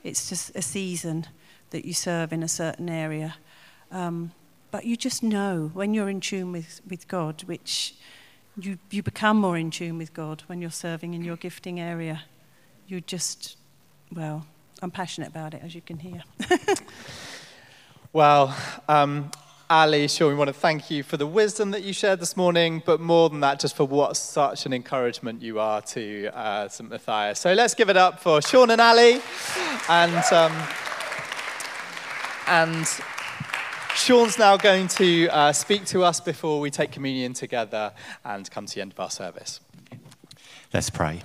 It's 0.03 0.29
just 0.29 0.55
a 0.55 0.62
season 0.62 1.25
that 1.71 1.83
you 1.86 1.93
serve 1.93 2.31
in 2.31 2.43
a 2.43 2.47
certain 2.47 2.89
area. 2.89 3.36
Um, 3.91 4.31
but 4.69 4.86
you 4.86 4.95
just 4.95 5.24
know 5.24 5.71
when 5.74 5.93
you're 5.93 6.09
in 6.09 6.21
tune 6.21 6.51
with, 6.51 6.81
with 6.88 7.07
God, 7.07 7.43
which 7.43 7.95
you, 8.59 8.77
you 8.91 9.01
become 9.01 9.38
more 9.38 9.57
in 9.57 9.71
tune 9.71 9.97
with 9.97 10.13
God 10.13 10.43
when 10.47 10.62
you're 10.62 10.69
serving 10.69 11.13
in 11.13 11.24
your 11.24 11.38
gifting 11.38 11.79
area. 11.79 12.24
You 12.88 13.01
just, 13.01 13.57
well, 14.13 14.45
I'm 14.81 14.91
passionate 14.91 15.29
about 15.29 15.53
it, 15.53 15.62
as 15.63 15.74
you 15.74 15.81
can 15.81 15.98
hear. 15.98 16.24
well, 18.13 18.55
um, 18.88 19.31
Ali, 19.69 20.07
sure, 20.07 20.29
we 20.29 20.36
want 20.36 20.48
to 20.48 20.53
thank 20.53 20.89
you 20.89 21.03
for 21.03 21.17
the 21.17 21.27
wisdom 21.27 21.72
that 21.72 21.84
you 21.84 21.91
shared 21.91 22.22
this 22.22 22.38
morning, 22.38 22.81
but 22.86 23.01
more 23.01 23.29
than 23.29 23.41
that, 23.41 23.60
just 23.60 23.75
for 23.75 23.86
what 23.86 24.15
such 24.15 24.65
an 24.65 24.72
encouragement 24.72 25.41
you 25.41 25.60
are 25.60 25.81
to 25.81 26.29
uh, 26.34 26.69
St. 26.69 26.89
Matthias. 26.89 27.39
So 27.39 27.51
let's 27.53 27.74
give 27.74 27.89
it 27.89 27.98
up 27.98 28.19
for 28.22 28.41
Sean 28.41 28.72
and 28.72 28.79
Ali. 28.79 29.19
And, 29.89 30.24
um, 30.31 30.53
and 32.48 32.88
Sean's 33.93 34.39
now 34.39 34.55
going 34.55 34.88
to 34.89 35.27
uh, 35.29 35.51
speak 35.51 35.86
to 35.88 36.03
us 36.03 36.22
before 36.22 36.62
we 36.62 36.72
take 36.72 36.91
communion 36.91 37.34
together 37.34 37.91
and 38.24 38.50
come 38.50 38.67
to 38.67 38.75
the 38.75 38.81
end 38.81 38.93
of 38.93 39.00
our 39.01 39.12
service. 39.12 39.60
Let's 40.74 40.89
pray. 40.89 41.24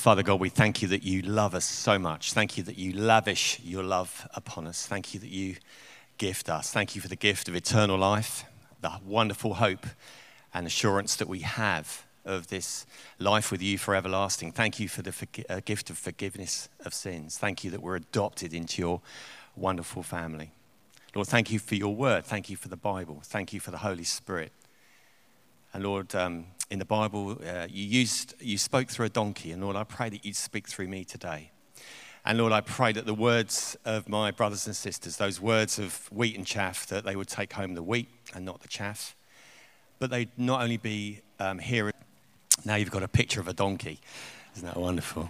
Father 0.00 0.22
God, 0.22 0.40
we 0.40 0.48
thank 0.48 0.80
you 0.80 0.88
that 0.88 1.02
you 1.02 1.20
love 1.20 1.54
us 1.54 1.66
so 1.66 1.98
much. 1.98 2.32
Thank 2.32 2.56
you 2.56 2.64
that 2.64 2.78
you 2.78 2.94
lavish 2.94 3.60
your 3.62 3.82
love 3.82 4.26
upon 4.34 4.66
us. 4.66 4.86
Thank 4.86 5.12
you 5.12 5.20
that 5.20 5.28
you 5.28 5.56
gift 6.16 6.48
us. 6.48 6.70
Thank 6.70 6.94
you 6.94 7.02
for 7.02 7.08
the 7.08 7.16
gift 7.16 7.50
of 7.50 7.54
eternal 7.54 7.98
life, 7.98 8.44
the 8.80 8.92
wonderful 9.04 9.52
hope 9.52 9.86
and 10.54 10.66
assurance 10.66 11.16
that 11.16 11.28
we 11.28 11.40
have 11.40 12.06
of 12.24 12.46
this 12.46 12.86
life 13.18 13.52
with 13.52 13.60
you 13.60 13.76
for 13.76 13.94
everlasting. 13.94 14.52
Thank 14.52 14.80
you 14.80 14.88
for 14.88 15.02
the 15.02 15.12
uh, 15.50 15.60
gift 15.66 15.90
of 15.90 15.98
forgiveness 15.98 16.70
of 16.82 16.94
sins. 16.94 17.36
Thank 17.36 17.62
you 17.62 17.70
that 17.70 17.82
we're 17.82 17.96
adopted 17.96 18.54
into 18.54 18.80
your 18.80 19.02
wonderful 19.54 20.02
family. 20.02 20.50
Lord, 21.14 21.28
thank 21.28 21.50
you 21.50 21.58
for 21.58 21.74
your 21.74 21.94
word. 21.94 22.24
Thank 22.24 22.48
you 22.48 22.56
for 22.56 22.68
the 22.68 22.76
Bible. 22.76 23.20
Thank 23.22 23.52
you 23.52 23.60
for 23.60 23.70
the 23.70 23.78
Holy 23.78 24.04
Spirit. 24.04 24.52
And 25.74 25.84
Lord, 25.84 26.14
um, 26.14 26.46
in 26.70 26.78
the 26.78 26.84
Bible, 26.84 27.38
uh, 27.46 27.66
you, 27.68 27.84
used, 27.84 28.34
you 28.40 28.56
spoke 28.56 28.88
through 28.88 29.06
a 29.06 29.10
donkey. 29.10 29.50
And 29.50 29.62
Lord, 29.62 29.76
I 29.76 29.84
pray 29.84 30.08
that 30.08 30.24
you'd 30.24 30.36
speak 30.36 30.68
through 30.68 30.86
me 30.88 31.04
today. 31.04 31.50
And 32.24 32.38
Lord, 32.38 32.52
I 32.52 32.60
pray 32.60 32.92
that 32.92 33.06
the 33.06 33.14
words 33.14 33.76
of 33.84 34.08
my 34.08 34.30
brothers 34.30 34.66
and 34.66 34.76
sisters, 34.76 35.16
those 35.16 35.40
words 35.40 35.78
of 35.78 36.08
wheat 36.12 36.36
and 36.36 36.46
chaff, 36.46 36.86
that 36.86 37.04
they 37.04 37.16
would 37.16 37.28
take 37.28 37.52
home 37.54 37.74
the 37.74 37.82
wheat 37.82 38.08
and 38.34 38.44
not 38.44 38.60
the 38.60 38.68
chaff. 38.68 39.16
But 39.98 40.10
they'd 40.10 40.30
not 40.36 40.62
only 40.62 40.76
be 40.76 41.22
um, 41.38 41.58
here, 41.58 41.90
now 42.64 42.76
you've 42.76 42.90
got 42.90 43.02
a 43.02 43.08
picture 43.08 43.40
of 43.40 43.48
a 43.48 43.52
donkey. 43.52 44.00
Isn't 44.54 44.66
that 44.66 44.76
wonderful? 44.76 45.28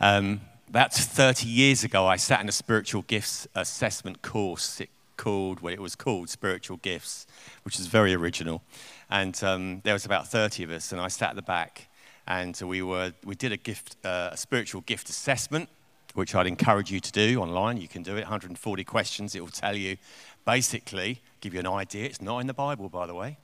Um, 0.00 0.40
about 0.68 0.92
30 0.92 1.48
years 1.48 1.84
ago, 1.84 2.06
I 2.06 2.16
sat 2.16 2.40
in 2.40 2.48
a 2.48 2.52
spiritual 2.52 3.02
gifts 3.02 3.46
assessment 3.54 4.22
course. 4.22 4.80
It 4.80 4.90
called, 5.16 5.60
well, 5.60 5.72
it 5.72 5.80
was 5.80 5.94
called 5.94 6.28
Spiritual 6.28 6.78
Gifts, 6.78 7.26
which 7.64 7.78
is 7.78 7.86
very 7.86 8.14
original. 8.14 8.62
And 9.10 9.42
um, 9.42 9.80
there 9.84 9.92
was 9.92 10.04
about 10.04 10.28
30 10.28 10.64
of 10.64 10.70
us, 10.70 10.92
and 10.92 11.00
I 11.00 11.08
sat 11.08 11.30
at 11.30 11.36
the 11.36 11.42
back, 11.42 11.88
and 12.26 12.58
we, 12.62 12.82
were, 12.82 13.12
we 13.24 13.34
did 13.34 13.52
a, 13.52 13.56
gift, 13.56 13.96
uh, 14.04 14.30
a 14.32 14.36
spiritual 14.36 14.80
gift 14.82 15.08
assessment, 15.08 15.68
which 16.14 16.34
I'd 16.34 16.46
encourage 16.46 16.90
you 16.90 17.00
to 17.00 17.12
do 17.12 17.40
online. 17.40 17.76
You 17.76 17.88
can 17.88 18.02
do 18.02 18.16
it, 18.16 18.20
140 18.20 18.84
questions. 18.84 19.34
It 19.34 19.40
will 19.40 19.48
tell 19.48 19.76
you, 19.76 19.96
basically, 20.44 21.20
give 21.40 21.54
you 21.54 21.60
an 21.60 21.66
idea. 21.66 22.06
It's 22.06 22.22
not 22.22 22.38
in 22.38 22.46
the 22.46 22.54
Bible, 22.54 22.88
by 22.88 23.06
the 23.06 23.14
way. 23.14 23.38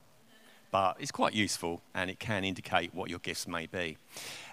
but 0.72 0.96
it's 0.98 1.12
quite 1.12 1.34
useful 1.34 1.82
and 1.94 2.10
it 2.10 2.18
can 2.18 2.44
indicate 2.44 2.94
what 2.94 3.10
your 3.10 3.18
gifts 3.20 3.46
may 3.46 3.66
be. 3.66 3.98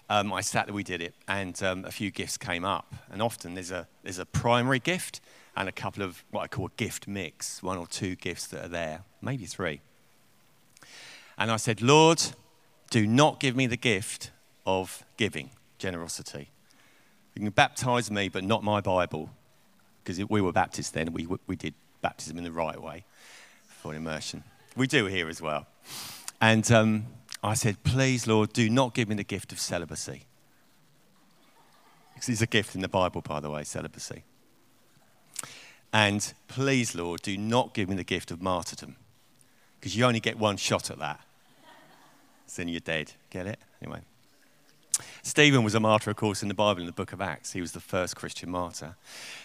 Um, 0.10 0.34
I 0.34 0.42
sat 0.42 0.66
there, 0.66 0.76
we 0.76 0.84
did 0.84 1.02
it, 1.02 1.16
and 1.28 1.62
um, 1.64 1.86
a 1.86 1.92
few 1.92 2.12
gifts 2.12 2.38
came 2.38 2.66
up. 2.66 2.94
And 3.10 3.22
often 3.22 3.54
there's 3.54 3.72
a, 3.72 3.88
there's 4.04 4.20
a 4.20 4.26
primary 4.26 4.80
gift 4.80 5.22
and 5.60 5.68
a 5.68 5.74
couple 5.74 6.02
of 6.02 6.24
what 6.32 6.42
I 6.42 6.48
call 6.48 6.68
a 6.68 6.72
gift 6.78 7.06
mix, 7.06 7.62
one 7.62 7.78
or 7.78 7.86
two 7.86 8.16
gifts 8.16 8.48
that 8.48 8.66
are 8.66 8.70
there, 8.70 9.04
maybe 9.22 9.46
three. 9.46 9.82
And 11.38 11.52
I 11.52 11.58
said, 11.58 11.82
Lord, 11.82 12.22
do 12.90 13.06
not 13.06 13.42
give 13.42 13.58
me 13.58 13.68
the 13.68 13.78
gift 13.78 14.32
of 14.66 15.04
giving, 15.18 15.50
generosity. 15.78 16.50
You 17.36 17.42
can 17.42 17.50
baptize 17.50 18.10
me, 18.10 18.30
but 18.30 18.46
not 18.46 18.64
my 18.64 18.80
Bible, 18.80 19.32
because 20.02 20.24
we 20.30 20.40
were 20.40 20.54
Baptists 20.54 20.92
then. 20.92 21.12
We, 21.12 21.28
we 21.46 21.58
did 21.58 21.74
baptism 22.02 22.38
in 22.38 22.46
the 22.46 22.54
right 22.54 22.82
way 22.82 23.04
for 23.68 23.94
immersion. 23.94 24.46
We 24.78 24.88
do 24.88 25.08
here 25.08 25.28
as 25.28 25.42
well. 25.42 25.68
And 26.40 26.72
um, 26.72 27.08
I 27.44 27.54
said, 27.54 27.84
Please, 27.84 28.28
Lord, 28.28 28.54
do 28.54 28.70
not 28.70 28.94
give 28.94 29.10
me 29.10 29.16
the 29.16 29.26
gift 29.26 29.52
of 29.52 29.60
celibacy. 29.60 30.24
Because 32.14 32.30
it's 32.30 32.42
a 32.42 32.48
gift 32.48 32.76
in 32.76 32.82
the 32.82 32.88
Bible, 32.88 33.22
by 33.22 33.42
the 33.42 33.50
way, 33.50 33.66
celibacy. 33.66 34.24
And 35.92 36.34
please, 36.48 36.94
Lord, 36.94 37.22
do 37.22 37.38
not 37.38 37.74
give 37.74 37.90
me 37.90 37.96
the 37.96 38.04
gift 38.04 38.32
of 38.32 38.42
martyrdom. 38.42 38.96
Because 39.80 39.96
you 39.96 40.06
only 40.06 40.20
get 40.20 40.38
one 40.38 40.58
shot 40.58 40.92
at 40.92 41.00
that. 41.00 41.22
then 42.56 42.68
you're 42.68 42.80
dead. 42.80 43.14
Get 43.30 43.48
it? 43.48 43.60
Anyway. 43.82 44.02
Stephen 45.22 45.64
was 45.64 45.76
a 45.76 45.80
martyr, 45.80 46.10
of 46.10 46.18
course, 46.18 46.42
in 46.42 46.48
the 46.48 46.54
Bible, 46.54 46.82
in 46.82 46.86
the 46.86 46.92
book 46.92 47.14
of 47.14 47.22
Acts. 47.22 47.54
He 47.54 47.62
was 47.62 47.72
the 47.72 47.80
first 47.80 48.16
Christian 48.16 48.50
martyr. 48.50 48.96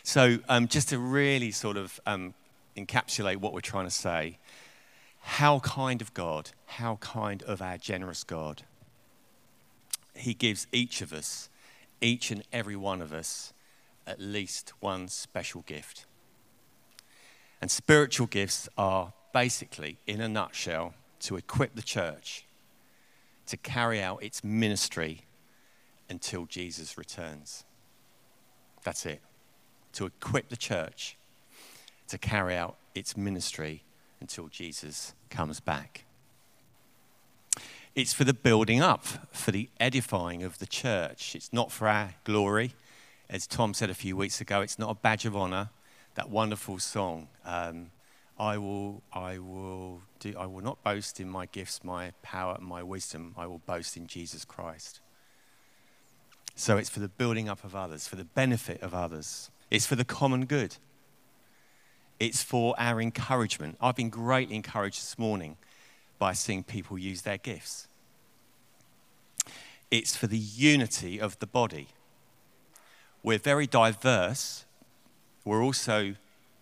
So, 0.03 0.39
um, 0.49 0.67
just 0.69 0.89
to 0.89 0.99
really 0.99 1.51
sort 1.51 1.77
of 1.77 2.01
um, 2.07 2.35
encapsulate 2.77 3.37
what 3.37 3.53
we're 3.53 3.61
trying 3.61 3.87
to 3.87 3.91
say, 3.91 4.39
how 5.21 5.61
kind 5.61 6.03
of 6.03 6.13
God, 6.13 6.51
how 6.67 6.97
kind 6.97 7.43
of 7.45 7.63
our 7.63 7.79
generous 7.79 8.25
God. 8.25 8.63
He 10.15 10.35
gives 10.35 10.67
each 10.73 11.01
of 11.01 11.13
us, 11.13 11.49
each 12.01 12.31
and 12.31 12.43
every 12.53 12.77
one 12.77 13.01
of 13.01 13.13
us, 13.13 13.53
at 14.07 14.21
least 14.21 14.73
one 14.81 15.09
special 15.09 15.63
gift. 15.63 16.05
And 17.65 17.71
spiritual 17.71 18.27
gifts 18.27 18.69
are 18.77 19.15
basically, 19.33 19.97
in 20.07 20.21
a 20.21 20.29
nutshell, 20.29 20.93
to 21.21 21.37
equip 21.37 21.75
the 21.75 21.81
church 21.81 22.45
to 23.47 23.57
carry 23.57 24.03
out 24.03 24.23
its 24.23 24.45
ministry 24.45 25.23
until 26.11 26.45
Jesus 26.45 26.99
returns. 26.99 27.65
That's 28.83 29.07
it. 29.07 29.23
To 29.95 30.05
equip 30.05 30.51
the 30.51 30.59
church 30.59 31.17
to 32.09 32.19
carry 32.19 32.55
out 32.55 32.77
its 32.95 33.17
ministry 33.17 33.83
until 34.21 34.49
Jesus 34.49 35.15
comes 35.31 35.59
back. 35.59 36.05
It's 37.95 38.13
for 38.13 38.25
the 38.25 38.35
building 38.35 38.83
up, 38.83 39.07
for 39.33 39.53
the 39.53 39.71
edifying 39.81 40.43
of 40.43 40.59
the 40.59 40.67
church. 40.67 41.35
It's 41.35 41.51
not 41.51 41.73
for 41.73 41.89
our 41.89 42.13
glory. 42.25 42.75
As 43.31 43.47
Tom 43.47 43.73
said 43.73 43.89
a 43.89 43.95
few 43.95 44.19
weeks 44.19 44.43
ago, 44.43 44.61
it's 44.61 44.79
not 44.79 44.91
a 44.91 44.95
badge 44.95 45.25
of 45.25 45.35
honor. 45.35 45.71
That 46.15 46.31
wonderful 46.31 46.79
song, 46.79 47.29
um, 47.45 47.91
I 48.39 48.59
will, 48.59 49.03
I 49.13 49.39
will 49.39 50.03
do, 50.21 50.35
I 50.39 50.47
will 50.47 50.63
not 50.63 50.83
boast 50.83 51.21
in 51.21 51.29
my 51.29 51.47
gifts, 51.47 51.85
my 51.85 52.13
power, 52.23 52.59
my 52.61 52.83
wisdom. 52.83 53.35
I 53.37 53.47
will 53.47 53.61
boast 53.67 53.97
in 53.97 54.07
Jesus 54.07 54.45
Christ. 54.45 55.01
So 56.57 56.77
it's 56.77 56.89
for 56.89 57.01
the 57.01 57.09
building 57.09 57.49
up 57.49 57.65
of 57.65 57.75
others, 57.75 58.07
for 58.07 58.17
the 58.17 58.25
benefit 58.25 58.81
of 58.83 58.95
others. 58.95 59.51
It's 59.71 59.87
for 59.87 59.97
the 59.97 60.05
common 60.05 60.47
good. 60.47 60.77
It's 62.21 62.43
for 62.43 62.75
our 62.79 63.01
encouragement. 63.01 63.77
I've 63.81 63.97
been 63.97 64.11
greatly 64.11 64.55
encouraged 64.55 65.01
this 65.01 65.19
morning 65.19 65.57
by 66.19 66.33
seeing 66.33 66.63
people 66.63 66.97
use 66.97 67.23
their 67.23 67.39
gifts. 67.39 67.89
It's 69.91 70.17
for 70.17 70.27
the 70.27 70.39
unity 70.39 71.21
of 71.21 71.39
the 71.41 71.47
body. 71.47 71.89
We're 73.23 73.39
very 73.39 73.67
diverse. 73.67 74.64
We're 75.45 75.63
also 75.63 76.15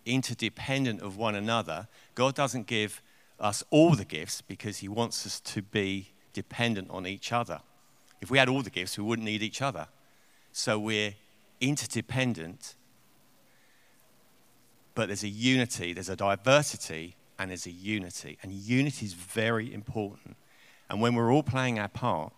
interdependent 0.04 1.00
of 1.00 1.16
one 1.16 1.34
another. 1.34 1.88
God 2.14 2.34
doesn't 2.34 2.66
give 2.66 3.00
us 3.38 3.62
all 3.70 3.94
the 3.94 4.04
gifts 4.04 4.40
because 4.40 4.78
He 4.78 4.88
wants 4.88 5.26
us 5.26 5.40
to 5.40 5.62
be 5.62 6.08
dependent 6.32 6.90
on 6.90 7.06
each 7.06 7.32
other. 7.32 7.60
If 8.20 8.30
we 8.30 8.38
had 8.38 8.48
all 8.48 8.62
the 8.62 8.70
gifts, 8.70 8.98
we 8.98 9.04
wouldn't 9.04 9.26
need 9.26 9.42
each 9.42 9.62
other. 9.62 9.88
So 10.52 10.78
we're 10.78 11.14
interdependent, 11.60 12.74
but 14.94 15.08
there's 15.08 15.24
a 15.24 15.28
unity, 15.28 15.92
there's 15.92 16.08
a 16.08 16.16
diversity, 16.16 17.16
and 17.38 17.50
there's 17.50 17.66
a 17.66 17.70
unity. 17.70 18.38
And 18.42 18.52
unity 18.52 19.06
is 19.06 19.14
very 19.14 19.72
important. 19.72 20.36
And 20.88 21.00
when 21.00 21.14
we're 21.14 21.32
all 21.32 21.42
playing 21.42 21.78
our 21.78 21.88
part, 21.88 22.32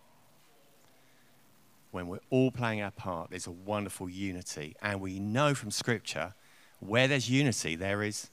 when 1.95 2.07
we're 2.07 2.19
all 2.29 2.51
playing 2.51 2.81
our 2.81 2.91
part, 2.91 3.29
there's 3.29 3.47
a 3.47 3.51
wonderful 3.51 4.09
unity. 4.09 4.75
And 4.81 4.99
we 4.99 5.17
know 5.17 5.55
from 5.55 5.71
Scripture 5.71 6.33
where 6.81 7.07
there's 7.07 7.29
unity, 7.29 7.77
there 7.77 8.03
is 8.03 8.29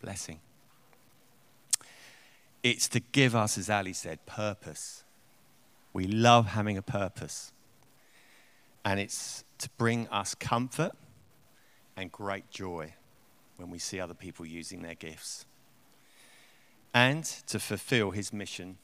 blessing. 0.00 0.40
It's 2.62 2.88
to 2.88 3.00
give 3.00 3.36
us, 3.36 3.58
as 3.58 3.68
Ali 3.68 3.92
said, 3.92 4.24
purpose. 4.24 5.04
We 5.92 6.06
love 6.06 6.46
having 6.46 6.78
a 6.78 6.82
purpose. 6.82 7.52
And 8.86 8.98
it's 8.98 9.44
to 9.58 9.68
bring 9.76 10.08
us 10.08 10.34
comfort 10.34 10.92
and 11.94 12.10
great 12.10 12.50
joy 12.50 12.94
when 13.58 13.68
we 13.68 13.78
see 13.78 14.00
other 14.00 14.14
people 14.14 14.46
using 14.46 14.80
their 14.80 14.94
gifts. 14.94 15.44
And 16.94 17.24
to 17.48 17.58
fulfill 17.58 18.12
his 18.12 18.32
mission 18.32 18.78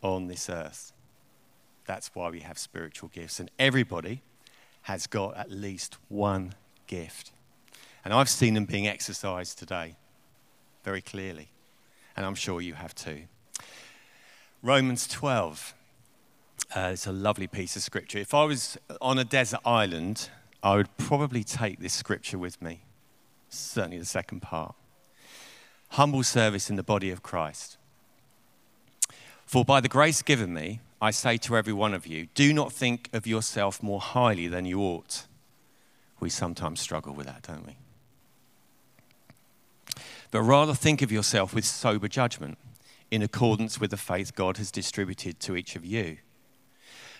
on 0.00 0.28
this 0.28 0.48
earth. 0.48 0.94
That's 1.86 2.10
why 2.14 2.30
we 2.30 2.40
have 2.40 2.58
spiritual 2.58 3.10
gifts. 3.12 3.40
And 3.40 3.50
everybody 3.58 4.22
has 4.82 5.06
got 5.06 5.36
at 5.36 5.50
least 5.50 5.96
one 6.08 6.54
gift. 6.86 7.32
And 8.04 8.12
I've 8.14 8.28
seen 8.28 8.54
them 8.54 8.64
being 8.64 8.86
exercised 8.86 9.58
today 9.58 9.96
very 10.84 11.02
clearly. 11.02 11.48
And 12.16 12.24
I'm 12.24 12.34
sure 12.34 12.60
you 12.60 12.74
have 12.74 12.94
too. 12.94 13.22
Romans 14.62 15.06
12 15.06 15.74
uh, 16.74 16.90
it's 16.92 17.06
a 17.06 17.12
lovely 17.12 17.46
piece 17.46 17.76
of 17.76 17.82
scripture. 17.82 18.18
If 18.18 18.34
I 18.34 18.44
was 18.44 18.76
on 19.00 19.18
a 19.18 19.24
desert 19.24 19.60
island, 19.64 20.30
I 20.62 20.76
would 20.76 20.94
probably 20.96 21.44
take 21.44 21.80
this 21.80 21.92
scripture 21.92 22.38
with 22.38 22.60
me, 22.60 22.80
certainly 23.48 23.98
the 23.98 24.04
second 24.04 24.40
part. 24.40 24.74
Humble 25.90 26.24
service 26.24 26.68
in 26.68 26.76
the 26.76 26.82
body 26.82 27.10
of 27.10 27.22
Christ. 27.22 27.76
For 29.44 29.64
by 29.64 29.80
the 29.80 29.88
grace 29.88 30.22
given 30.22 30.52
me, 30.52 30.80
I 31.00 31.10
say 31.10 31.36
to 31.38 31.56
every 31.56 31.72
one 31.72 31.92
of 31.94 32.06
you, 32.06 32.28
do 32.34 32.52
not 32.52 32.72
think 32.72 33.10
of 33.12 33.26
yourself 33.26 33.82
more 33.82 34.00
highly 34.00 34.48
than 34.48 34.64
you 34.64 34.80
ought. 34.80 35.26
We 36.20 36.30
sometimes 36.30 36.80
struggle 36.80 37.12
with 37.12 37.26
that, 37.26 37.42
don't 37.42 37.66
we? 37.66 37.76
But 40.30 40.42
rather 40.42 40.74
think 40.74 41.02
of 41.02 41.12
yourself 41.12 41.54
with 41.54 41.64
sober 41.64 42.08
judgment, 42.08 42.58
in 43.10 43.22
accordance 43.22 43.78
with 43.78 43.90
the 43.90 43.96
faith 43.96 44.34
God 44.34 44.56
has 44.56 44.70
distributed 44.70 45.38
to 45.40 45.56
each 45.56 45.76
of 45.76 45.84
you. 45.84 46.18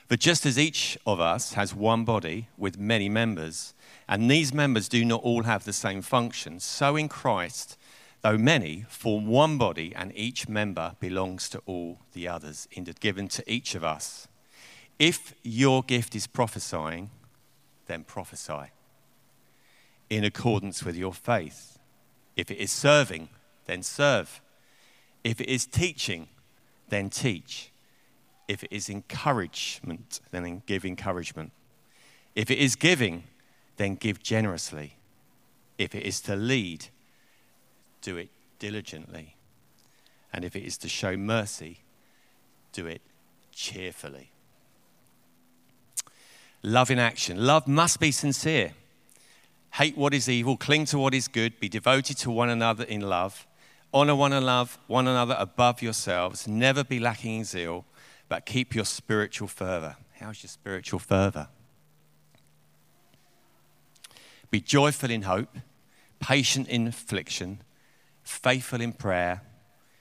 But 0.09 0.21
just 0.21 0.47
as 0.47 0.59
each 0.59 0.97
of 1.07 1.21
us 1.21 1.55
has 1.55 1.75
one 1.75 2.05
body 2.05 2.49
with 2.57 2.79
many 2.79 3.09
members, 3.09 3.75
and 4.09 4.31
these 4.31 4.55
members 4.55 4.89
do 4.89 5.05
not 5.05 5.23
all 5.23 5.43
have 5.43 5.65
the 5.65 5.73
same 5.73 6.01
function, 6.01 6.61
so 6.61 6.97
in 6.97 7.09
Christ, 7.09 7.77
though 8.27 8.37
many, 8.37 8.85
form 8.89 9.25
one 9.29 9.57
body, 9.57 9.95
and 9.95 10.11
each 10.17 10.49
member 10.49 10.97
belongs 10.99 11.49
to 11.49 11.63
all 11.65 12.01
the 12.13 12.27
others, 12.27 12.67
given 12.99 13.29
to 13.29 13.53
each 13.53 13.77
of 13.77 13.85
us. 13.85 14.27
If 14.99 15.33
your 15.45 15.85
gift 15.85 16.17
is 16.17 16.27
prophesying, 16.27 17.11
then 17.87 18.03
prophesy 18.03 18.73
in 20.11 20.25
accordance 20.25 20.83
with 20.83 20.97
your 20.97 21.15
faith. 21.15 21.79
If 22.35 22.51
it 22.51 22.59
is 22.59 22.73
serving, 22.73 23.29
then 23.67 23.85
serve. 23.85 24.41
If 25.23 25.41
it 25.41 25.49
is 25.49 25.65
teaching, 25.65 26.27
then 26.89 27.11
teach. 27.11 27.71
If 28.49 28.65
it 28.65 28.73
is 28.73 28.91
encouragement, 28.91 30.21
then 30.33 30.63
give 30.67 30.85
encouragement. 30.85 31.53
If 32.35 32.51
it 32.51 32.59
is 32.59 32.75
giving, 32.75 33.23
then 33.77 33.95
give 33.95 34.21
generously. 34.21 34.97
If 35.79 35.95
it 35.95 36.03
is 36.03 36.21
to 36.23 36.35
lead, 36.35 36.87
do 38.07 38.17
it 38.17 38.31
diligently. 38.61 39.35
And 40.33 40.45
if 40.45 40.55
it 40.55 40.63
is 40.63 40.79
to 40.79 40.89
show 40.89 41.17
mercy, 41.17 41.81
do 42.73 42.87
it 42.87 43.03
cheerfully. 43.53 44.31
Love 46.63 46.91
in 46.91 47.01
action. 47.01 47.45
Love 47.45 47.67
must 47.67 47.99
be 47.99 48.13
sincere. 48.13 48.75
Hate 49.73 49.97
what 49.99 50.15
is 50.15 50.29
evil, 50.29 50.57
cling 50.57 50.85
to 50.87 50.99
what 50.99 51.15
is 51.15 51.27
good, 51.27 51.59
be 51.59 51.69
devoted 51.69 52.17
to 52.19 52.31
one 52.31 52.49
another 52.49 52.85
in 52.85 53.01
love. 53.01 53.47
Honor 53.93 54.15
one 54.15 54.33
another, 54.33 54.71
one 54.87 55.09
another 55.09 55.37
above 55.39 55.83
yourselves. 55.83 56.47
Never 56.47 56.85
be 56.85 57.01
lacking 57.01 57.39
in 57.39 57.45
zeal 57.45 57.85
but 58.29 58.47
keep 58.47 58.75
your 58.75 58.85
spiritual 58.85 59.49
fervor. 59.49 59.97
How's 60.19 60.43
your 60.43 60.49
spiritual 60.49 60.99
fervor? 60.99 61.49
Be 64.51 64.61
joyful 64.61 65.11
in 65.11 65.23
hope, 65.23 65.57
patient 66.21 66.69
in 66.69 66.87
affliction, 66.87 67.61
faithful 68.27 68.81
in 68.81 68.93
prayer, 68.93 69.43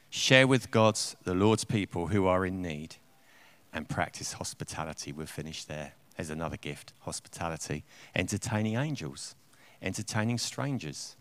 share 0.09 0.47
with 0.47 0.71
God's, 0.71 1.15
the 1.23 1.35
Lord's 1.35 1.63
people 1.63 2.07
who 2.07 2.25
are 2.25 2.45
in 2.45 2.61
need, 2.61 2.95
and 3.71 3.87
practice 3.87 4.33
hospitality. 4.33 5.11
We're 5.11 5.27
finished 5.27 5.67
there. 5.67 5.93
There's 6.17 6.29
another 6.29 6.57
gift 6.57 6.93
hospitality. 7.01 7.83
Entertaining 8.15 8.75
angels, 8.75 9.35
entertaining 9.81 10.39
strangers. 10.39 11.15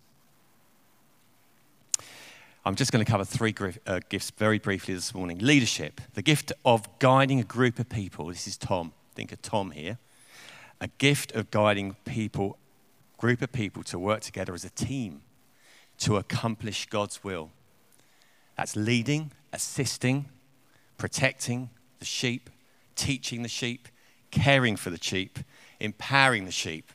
I'm 2.65 2.75
just 2.75 2.91
going 2.91 3.05
to 3.05 3.11
cover 3.11 3.25
three 3.25 3.55
uh, 3.87 4.01
gifts 4.09 4.31
very 4.31 4.59
briefly 4.59 4.95
this 4.95 5.15
morning. 5.15 5.39
Leadership, 5.39 6.01
the 6.15 6.23
gift 6.23 6.53
of 6.65 6.99
guiding 6.99 7.39
a 7.39 7.45
group 7.45 7.79
of 7.79 7.91
people. 7.91 8.27
This 8.29 8.47
is 8.47 8.57
Tom. 8.57 8.93
Think 9.15 9.33
of 9.33 9.43
Tom 9.43 9.73
here. 9.73 9.99
A 10.81 10.89
gift 10.99 11.33
of 11.33 11.51
guiding 11.51 11.97
people, 12.07 12.57
group 13.19 13.43
of 13.43 13.53
people 13.53 13.83
to 13.85 13.99
work 13.99 14.23
together 14.23 14.55
as 14.55 14.65
a 14.65 14.71
team 14.71 15.21
to 15.99 16.17
accomplish 16.17 16.87
God's 16.87 17.23
will. 17.23 17.51
That's 18.57 18.77
leading, 18.77 19.33
assisting, 19.53 20.27
protecting 20.99 21.71
the 21.99 22.05
sheep, 22.05 22.51
teaching 22.97 23.43
the 23.43 23.49
sheep, 23.49 23.89
caring 24.31 24.77
for 24.77 24.91
the 24.91 25.03
sheep, 25.03 25.39
empowering 25.81 26.45
the 26.45 26.53
sheep. 26.53 26.93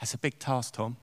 That's 0.00 0.14
a 0.14 0.18
big 0.18 0.38
task, 0.38 0.74
Tom. 0.74 0.96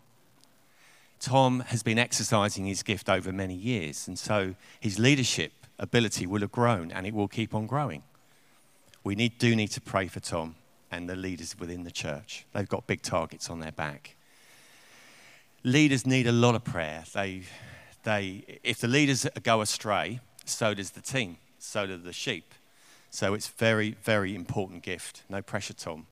Tom 1.19 1.61
has 1.67 1.83
been 1.83 1.99
exercising 1.99 2.65
his 2.65 2.81
gift 2.81 3.09
over 3.09 3.31
many 3.31 3.53
years, 3.53 4.07
and 4.07 4.17
so 4.17 4.55
his 4.79 4.97
leadership 4.99 5.51
ability 5.77 6.25
will 6.25 6.41
have 6.41 6.51
grown 6.51 6.91
and 6.91 7.05
it 7.05 7.13
will 7.13 7.27
keep 7.27 7.53
on 7.53 7.65
growing. 7.65 8.03
We 9.03 9.15
need, 9.15 9.37
do 9.37 9.55
need 9.55 9.69
to 9.69 9.81
pray 9.81 10.07
for 10.07 10.19
Tom 10.19 10.55
and 10.91 11.09
the 11.09 11.15
leaders 11.15 11.57
within 11.57 11.83
the 11.83 11.91
church. 11.91 12.45
They've 12.53 12.67
got 12.67 12.87
big 12.87 13.01
targets 13.01 13.49
on 13.49 13.59
their 13.59 13.71
back. 13.71 14.15
Leaders 15.63 16.05
need 16.05 16.25
a 16.25 16.31
lot 16.31 16.55
of 16.55 16.63
prayer. 16.63 17.03
They, 17.13 17.41
they, 18.03 18.59
if 18.63 18.79
the 18.79 18.87
leaders 18.87 19.27
go 19.43 19.59
astray, 19.59 20.21
so 20.45 20.73
does 20.73 20.91
the 20.91 21.01
team, 21.01 21.37
so 21.57 21.85
do 21.85 21.97
the 21.97 22.13
sheep. 22.13 22.53
So 23.09 23.33
it's 23.33 23.47
very, 23.47 23.95
very 24.01 24.35
important 24.35 24.83
gift. 24.83 25.23
No 25.27 25.41
pressure, 25.41 25.73
Tom. 25.73 26.07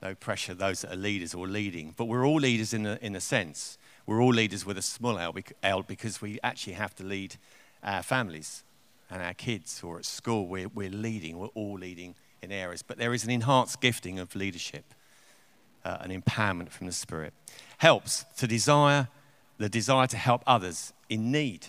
No 0.00 0.14
pressure, 0.14 0.54
those 0.54 0.82
that 0.82 0.92
are 0.92 0.96
leaders 0.96 1.34
or 1.34 1.48
leading. 1.48 1.94
But 1.96 2.04
we're 2.04 2.26
all 2.26 2.36
leaders 2.40 2.72
in 2.72 2.86
a, 2.86 2.98
in 3.00 3.16
a 3.16 3.20
sense. 3.20 3.78
We're 4.06 4.20
all 4.20 4.32
leaders 4.32 4.66
with 4.66 4.78
a 4.78 4.82
small 4.82 5.18
L 5.62 5.82
because 5.82 6.20
we 6.20 6.38
actually 6.42 6.74
have 6.74 6.94
to 6.96 7.04
lead 7.04 7.36
our 7.82 8.02
families 8.02 8.64
and 9.10 9.22
our 9.22 9.34
kids 9.34 9.82
or 9.82 9.98
at 9.98 10.04
school. 10.04 10.46
We're, 10.46 10.68
we're 10.68 10.90
leading, 10.90 11.38
we're 11.38 11.48
all 11.48 11.74
leading 11.74 12.14
in 12.40 12.52
areas. 12.52 12.82
But 12.82 12.98
there 12.98 13.14
is 13.14 13.24
an 13.24 13.30
enhanced 13.30 13.80
gifting 13.80 14.18
of 14.18 14.34
leadership, 14.34 14.94
uh, 15.84 15.98
an 16.00 16.10
empowerment 16.10 16.70
from 16.70 16.86
the 16.86 16.92
Spirit. 16.92 17.32
Helps 17.78 18.24
to 18.38 18.46
desire, 18.46 19.08
the 19.58 19.68
desire 19.68 20.06
to 20.06 20.16
help 20.16 20.42
others 20.46 20.92
in 21.08 21.30
need. 21.30 21.68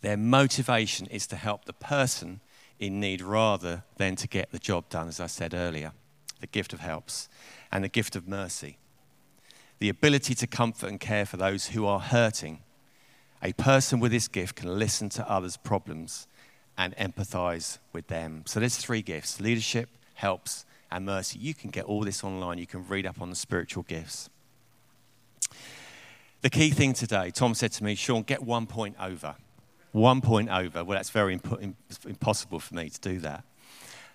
Their 0.00 0.16
motivation 0.16 1.06
is 1.06 1.26
to 1.28 1.36
help 1.36 1.64
the 1.64 1.72
person 1.72 2.40
in 2.78 3.00
need 3.00 3.20
rather 3.20 3.84
than 3.96 4.16
to 4.16 4.28
get 4.28 4.50
the 4.50 4.58
job 4.58 4.88
done, 4.88 5.08
as 5.08 5.20
I 5.20 5.26
said 5.26 5.52
earlier. 5.52 5.92
The 6.40 6.46
gift 6.46 6.72
of 6.72 6.80
helps 6.80 7.28
and 7.70 7.84
the 7.84 7.88
gift 7.88 8.16
of 8.16 8.26
mercy 8.26 8.78
the 9.80 9.88
ability 9.88 10.34
to 10.34 10.46
comfort 10.46 10.88
and 10.88 11.00
care 11.00 11.26
for 11.26 11.38
those 11.38 11.68
who 11.68 11.86
are 11.86 12.00
hurting. 12.00 12.60
A 13.42 13.54
person 13.54 13.98
with 13.98 14.12
this 14.12 14.28
gift 14.28 14.54
can 14.54 14.78
listen 14.78 15.08
to 15.10 15.28
others' 15.28 15.56
problems 15.56 16.28
and 16.76 16.94
empathize 16.96 17.78
with 17.92 18.06
them. 18.08 18.42
So 18.46 18.60
there's 18.60 18.76
three 18.76 19.02
gifts 19.02 19.40
leadership, 19.40 19.88
helps, 20.14 20.66
and 20.90 21.06
mercy. 21.06 21.38
You 21.38 21.54
can 21.54 21.70
get 21.70 21.84
all 21.84 22.02
this 22.02 22.24
online. 22.24 22.58
You 22.58 22.66
can 22.66 22.86
read 22.86 23.06
up 23.06 23.20
on 23.20 23.30
the 23.30 23.36
spiritual 23.36 23.84
gifts. 23.84 24.28
The 26.42 26.50
key 26.50 26.70
thing 26.70 26.94
today, 26.94 27.30
Tom 27.30 27.54
said 27.54 27.72
to 27.72 27.84
me, 27.84 27.94
Sean, 27.94 28.22
get 28.22 28.42
one 28.42 28.66
point 28.66 28.96
over. 28.98 29.36
One 29.92 30.20
point 30.20 30.48
over. 30.48 30.84
Well, 30.84 30.96
that's 30.96 31.10
very 31.10 31.34
imp- 31.34 31.76
impossible 32.06 32.60
for 32.60 32.74
me 32.74 32.88
to 32.88 33.00
do 33.00 33.18
that 33.20 33.44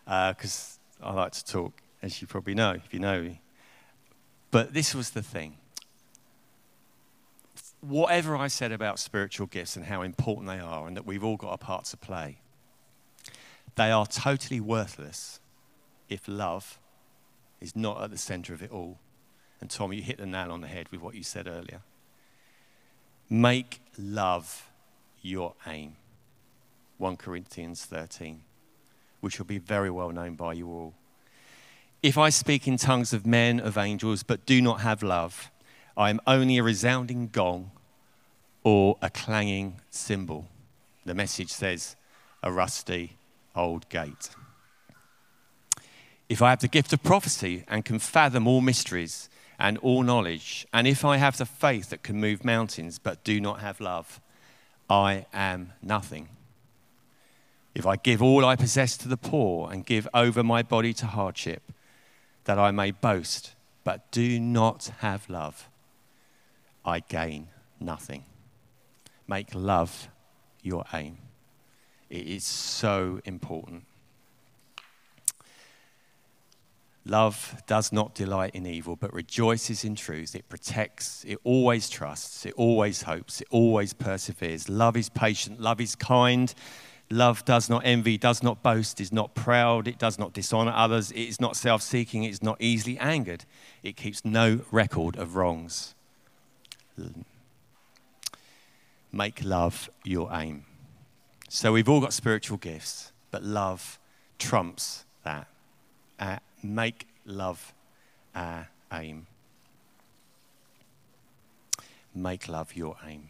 because 0.05 0.79
uh, 1.01 1.07
I 1.07 1.13
like 1.13 1.33
to 1.33 1.45
talk, 1.45 1.81
as 2.01 2.21
you 2.21 2.27
probably 2.27 2.55
know, 2.55 2.71
if 2.71 2.93
you 2.93 2.99
know 2.99 3.21
me. 3.21 3.41
But 4.51 4.73
this 4.73 4.95
was 4.95 5.11
the 5.11 5.21
thing. 5.21 5.57
Whatever 7.81 8.35
I 8.35 8.47
said 8.47 8.71
about 8.71 8.99
spiritual 8.99 9.47
gifts 9.47 9.75
and 9.75 9.85
how 9.85 10.01
important 10.01 10.47
they 10.47 10.59
are, 10.59 10.87
and 10.87 10.95
that 10.97 11.05
we've 11.05 11.23
all 11.23 11.37
got 11.37 11.53
a 11.53 11.57
part 11.57 11.85
to 11.85 11.97
play, 11.97 12.37
they 13.75 13.91
are 13.91 14.07
totally 14.07 14.59
worthless 14.59 15.39
if 16.09 16.27
love 16.27 16.79
is 17.61 17.75
not 17.75 18.01
at 18.01 18.11
the 18.11 18.17
center 18.17 18.53
of 18.53 18.61
it 18.61 18.71
all. 18.71 18.97
And 19.61 19.69
Tom, 19.69 19.93
you 19.93 20.01
hit 20.01 20.17
the 20.17 20.25
nail 20.25 20.51
on 20.51 20.61
the 20.61 20.67
head 20.67 20.87
with 20.91 21.01
what 21.01 21.15
you 21.15 21.23
said 21.23 21.47
earlier. 21.47 21.81
Make 23.29 23.81
love 23.97 24.69
your 25.21 25.55
aim. 25.65 25.95
1 26.97 27.17
Corinthians 27.17 27.83
13, 27.85 28.41
which 29.21 29.39
will 29.39 29.45
be 29.45 29.57
very 29.57 29.89
well 29.89 30.11
known 30.11 30.35
by 30.35 30.53
you 30.53 30.69
all. 30.69 30.93
If 32.03 32.17
I 32.17 32.29
speak 32.29 32.67
in 32.67 32.77
tongues 32.77 33.13
of 33.13 33.25
men, 33.25 33.59
of 33.59 33.77
angels, 33.77 34.21
but 34.21 34.45
do 34.45 34.61
not 34.61 34.81
have 34.81 35.01
love, 35.01 35.51
I 35.97 36.09
am 36.09 36.21
only 36.27 36.57
a 36.57 36.63
resounding 36.63 37.29
gong 37.29 37.71
or 38.63 38.97
a 39.01 39.09
clanging 39.09 39.81
cymbal. 39.89 40.47
The 41.05 41.15
message 41.15 41.49
says, 41.49 41.95
a 42.43 42.51
rusty 42.51 43.17
old 43.55 43.89
gate. 43.89 44.29
If 46.27 46.41
I 46.41 46.49
have 46.49 46.59
the 46.59 46.67
gift 46.67 46.91
of 46.91 47.03
prophecy 47.03 47.63
and 47.67 47.85
can 47.85 47.99
fathom 47.99 48.47
all 48.47 48.61
mysteries 48.61 49.29
and 49.59 49.77
all 49.79 50.03
knowledge, 50.03 50.65
and 50.73 50.87
if 50.87 51.05
I 51.05 51.17
have 51.17 51.37
the 51.37 51.45
faith 51.45 51.89
that 51.89 52.03
can 52.03 52.19
move 52.19 52.43
mountains 52.43 52.97
but 52.99 53.23
do 53.23 53.39
not 53.39 53.59
have 53.59 53.79
love, 53.79 54.19
I 54.89 55.25
am 55.33 55.73
nothing. 55.81 56.29
If 57.75 57.85
I 57.85 57.95
give 57.97 58.21
all 58.21 58.45
I 58.45 58.55
possess 58.55 58.97
to 58.97 59.07
the 59.07 59.17
poor 59.17 59.71
and 59.71 59.85
give 59.85 60.07
over 60.13 60.43
my 60.43 60.63
body 60.63 60.93
to 60.93 61.05
hardship, 61.05 61.61
that 62.45 62.57
I 62.57 62.71
may 62.71 62.91
boast, 62.91 63.53
but 63.83 64.09
do 64.11 64.39
not 64.39 64.91
have 64.99 65.29
love, 65.29 65.69
I 66.83 67.01
gain 67.01 67.49
nothing. 67.79 68.23
Make 69.27 69.49
love 69.53 70.07
your 70.61 70.85
aim. 70.93 71.17
It 72.09 72.27
is 72.27 72.45
so 72.45 73.19
important. 73.25 73.83
Love 77.07 77.61
does 77.67 77.91
not 77.91 78.15
delight 78.15 78.55
in 78.55 78.65
evil, 78.65 78.95
but 78.95 79.13
rejoices 79.13 79.83
in 79.83 79.95
truth. 79.95 80.35
It 80.35 80.49
protects, 80.49 81.23
it 81.27 81.37
always 81.43 81.87
trusts, 81.87 82.47
it 82.47 82.53
always 82.57 83.03
hopes, 83.03 83.41
it 83.41 83.47
always 83.51 83.93
perseveres. 83.93 84.67
Love 84.69 84.97
is 84.97 85.09
patient, 85.09 85.61
love 85.61 85.79
is 85.79 85.95
kind. 85.95 86.53
Love 87.11 87.45
does 87.45 87.69
not 87.69 87.83
envy, 87.85 88.17
does 88.17 88.41
not 88.41 88.63
boast, 88.63 88.99
is 88.99 89.11
not 89.11 89.35
proud, 89.35 89.87
it 89.87 89.99
does 89.99 90.17
not 90.17 90.33
dishonor 90.33 90.73
others, 90.75 91.11
it 91.11 91.21
is 91.21 91.39
not 91.39 91.55
self 91.55 91.83
seeking, 91.83 92.23
it 92.23 92.29
is 92.29 92.41
not 92.41 92.57
easily 92.59 92.97
angered, 92.97 93.45
it 93.83 93.95
keeps 93.95 94.25
no 94.25 94.61
record 94.71 95.15
of 95.15 95.35
wrongs. 95.35 95.93
Make 99.11 99.43
love 99.43 99.89
your 100.03 100.29
aim. 100.33 100.65
So 101.47 101.73
we've 101.73 101.87
all 101.87 102.01
got 102.01 102.13
spiritual 102.13 102.57
gifts, 102.57 103.11
but 103.29 103.43
love 103.43 103.99
trumps 104.39 105.05
that. 105.23 105.47
Make 106.73 107.07
love 107.25 107.73
our 108.33 108.69
aim. 108.91 109.27
Make 112.13 112.47
love 112.47 112.75
your 112.75 112.95
aim. 113.05 113.29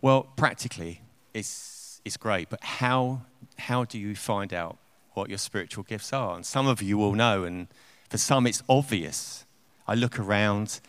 Well, 0.00 0.24
practically, 0.36 1.00
it's 1.32 1.82
is 2.04 2.16
great, 2.16 2.48
but 2.48 2.62
how, 2.62 3.22
how 3.58 3.84
do 3.84 3.98
you 3.98 4.14
find 4.16 4.52
out 4.52 4.76
what 5.14 5.28
your 5.28 5.38
spiritual 5.38 5.84
gifts 5.84 6.12
are? 6.12 6.34
And 6.34 6.44
some 6.44 6.66
of 6.66 6.82
you 6.82 6.98
will 6.98 7.14
know, 7.14 7.44
and 7.44 7.68
for 8.08 8.18
some 8.18 8.46
it's 8.46 8.62
obvious. 8.68 9.44
I 9.86 9.94
look 9.94 10.18
around, 10.18 10.80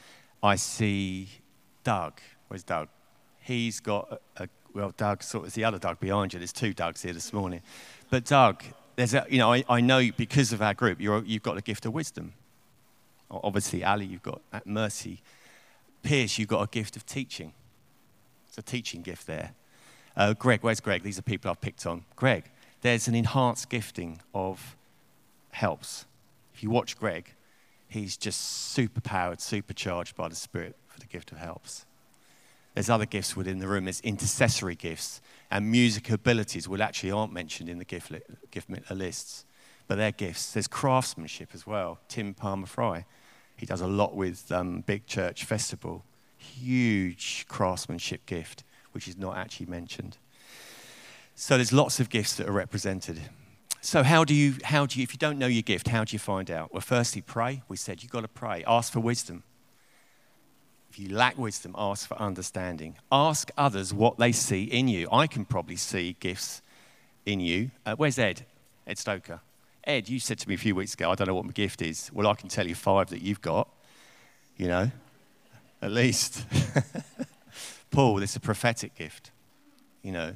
I 0.42 0.56
see 0.56 1.30
Doug. 1.84 2.20
Where's 2.48 2.64
Doug? 2.64 2.90
He's 3.40 3.80
got 3.80 4.20
a, 4.38 4.44
a 4.44 4.50
well, 4.74 4.94
Doug 4.96 5.22
sort 5.24 5.46
of 5.46 5.54
the 5.54 5.64
other 5.64 5.78
Doug 5.78 6.00
behind 6.00 6.34
you. 6.34 6.40
There's 6.40 6.54
two 6.54 6.74
Dougs 6.74 7.04
here 7.04 7.14
this 7.14 7.32
morning. 7.32 7.62
But 8.10 8.26
Doug, 8.26 8.64
there's 8.96 9.14
a, 9.14 9.26
you 9.30 9.40
know, 9.40 9.54
I, 9.54 9.64
I 9.70 9.82
know 9.82 10.10
because 10.16 10.54
of 10.54 10.62
our 10.62 10.74
group, 10.74 11.02
you 11.02 11.12
have 11.12 11.44
got 11.44 11.58
a 11.58 11.62
gift 11.62 11.86
of 11.86 11.94
wisdom. 11.94 12.34
Obviously, 13.32 13.84
Ali, 13.84 14.06
you've 14.06 14.24
got 14.24 14.42
mercy. 14.66 15.22
Pierce, 16.04 16.38
you've 16.38 16.50
got 16.50 16.62
a 16.62 16.68
gift 16.68 16.96
of 16.96 17.06
teaching. 17.06 17.54
It's 18.48 18.58
a 18.58 18.62
teaching 18.62 19.02
gift 19.02 19.26
there. 19.26 19.54
Uh, 20.16 20.34
Greg, 20.34 20.60
where's 20.62 20.80
Greg? 20.80 21.02
These 21.02 21.18
are 21.18 21.24
people 21.24 21.50
I've 21.50 21.62
picked 21.62 21.88
on. 21.88 22.04
Greg, 22.16 22.46
there's 22.82 23.08
an 23.08 23.16
enhanced 23.16 23.70
gifting 23.70 24.20
of 24.36 24.76
helps. 25.52 26.06
If 26.54 26.62
you 26.62 26.70
watch 26.70 27.00
Greg, 27.00 27.34
he's 27.88 28.16
just 28.16 28.40
super 28.42 29.02
powered, 29.02 29.42
supercharged 29.42 30.16
by 30.16 30.28
the 30.28 30.36
Spirit 30.36 30.76
for 30.88 31.00
the 31.00 31.08
gift 31.08 31.32
of 31.32 31.40
helps. 31.40 31.86
There's 32.76 32.90
other 32.90 33.06
gifts 33.06 33.36
within 33.36 33.60
the 33.60 33.68
room. 33.68 33.86
There's 33.86 34.02
intercessory 34.02 34.76
gifts 34.76 35.22
and 35.54 35.70
music 35.70 36.10
abilities, 36.10 36.68
which 36.68 36.82
actually 36.82 37.12
aren't 37.12 37.32
mentioned 37.32 37.70
in 37.70 37.78
the 37.78 37.86
gift, 37.86 38.10
li- 38.10 38.22
gift 38.50 38.70
lists, 38.90 39.46
but 39.88 39.96
they're 40.00 40.12
gifts. 40.12 40.52
There's 40.52 40.68
craftsmanship 40.68 41.50
as 41.54 41.68
well. 41.68 42.00
Tim 42.08 42.34
Palmer 42.34 42.66
Fry, 42.66 43.06
he 43.56 43.68
does 43.68 43.80
a 43.80 43.88
lot 43.88 44.16
with 44.16 44.52
um, 44.52 44.82
Big 44.82 45.06
Church 45.06 45.46
Festival. 45.46 46.04
Huge 46.38 47.46
craftsmanship 47.48 48.26
gift 48.26 48.64
which 48.94 49.08
is 49.08 49.18
not 49.18 49.38
actually 49.38 49.68
mentioned. 49.68 50.18
So 51.36 51.58
there's 51.58 51.74
lots 51.74 52.00
of 52.00 52.10
gifts 52.10 52.36
that 52.38 52.48
are 52.48 52.54
represented. 52.54 53.20
So 53.82 54.04
how 54.04 54.24
do 54.24 54.34
you, 54.34 54.56
how 54.64 54.86
do 54.86 55.00
you, 55.00 55.04
if 55.04 55.14
you 55.14 55.18
don't 55.20 55.38
know 55.38 55.48
your 55.48 55.62
gift, 55.62 55.90
how 55.90 56.04
do 56.04 56.14
you 56.14 56.20
find 56.20 56.50
out? 56.50 56.72
Well, 56.72 56.82
firstly, 56.82 57.22
pray. 57.22 57.64
We 57.68 57.78
said 57.78 58.02
you've 58.02 58.12
got 58.12 58.22
to 58.22 58.28
pray. 58.28 58.64
Ask 58.66 58.94
for 58.94 59.02
wisdom. 59.02 59.44
If 60.94 61.00
you 61.00 61.10
lack 61.10 61.40
wisdom, 61.40 61.74
ask 61.76 62.08
for 62.08 62.22
understanding. 62.22 62.98
Ask 63.12 63.50
others 63.58 63.92
what 63.92 64.20
they 64.20 64.32
see 64.32 64.66
in 64.66 64.88
you. 64.88 65.08
I 65.12 65.26
can 65.26 65.44
probably 65.44 65.76
see 65.76 66.16
gifts 66.20 66.62
in 67.26 67.40
you. 67.40 67.72
Uh, 67.84 67.96
where's 67.96 68.20
Ed? 68.20 68.46
Ed 68.86 69.00
Stoker. 69.00 69.40
Ed, 69.86 70.08
you 70.08 70.20
said 70.20 70.38
to 70.38 70.48
me 70.48 70.54
a 70.54 70.58
few 70.60 70.76
weeks 70.76 70.94
ago, 70.94 71.10
I 71.10 71.16
don't 71.16 71.26
know 71.26 71.34
what 71.34 71.46
my 71.46 71.52
gift 71.52 71.82
is. 71.82 72.12
Well, 72.14 72.28
I 72.28 72.36
can 72.36 72.48
tell 72.48 72.68
you 72.68 72.76
five 72.76 73.10
that 73.10 73.24
you've 73.24 73.42
got, 73.42 73.70
you 74.56 74.68
know, 74.68 74.92
at 75.82 75.90
least. 75.90 76.46
Paul, 77.90 78.22
it's 78.22 78.36
a 78.36 78.40
prophetic 78.40 78.94
gift, 78.94 79.32
you 80.04 80.12
know. 80.12 80.36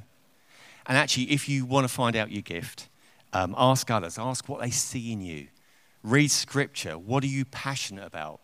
And 0.86 0.98
actually, 0.98 1.30
if 1.30 1.48
you 1.48 1.66
want 1.66 1.84
to 1.84 1.94
find 1.94 2.16
out 2.16 2.32
your 2.32 2.42
gift, 2.42 2.88
um, 3.32 3.54
ask 3.56 3.88
others, 3.92 4.18
ask 4.18 4.48
what 4.48 4.60
they 4.60 4.70
see 4.70 5.12
in 5.12 5.20
you. 5.20 5.46
Read 6.02 6.32
scripture. 6.32 6.98
What 6.98 7.22
are 7.22 7.28
you 7.28 7.44
passionate 7.44 8.06
about? 8.08 8.40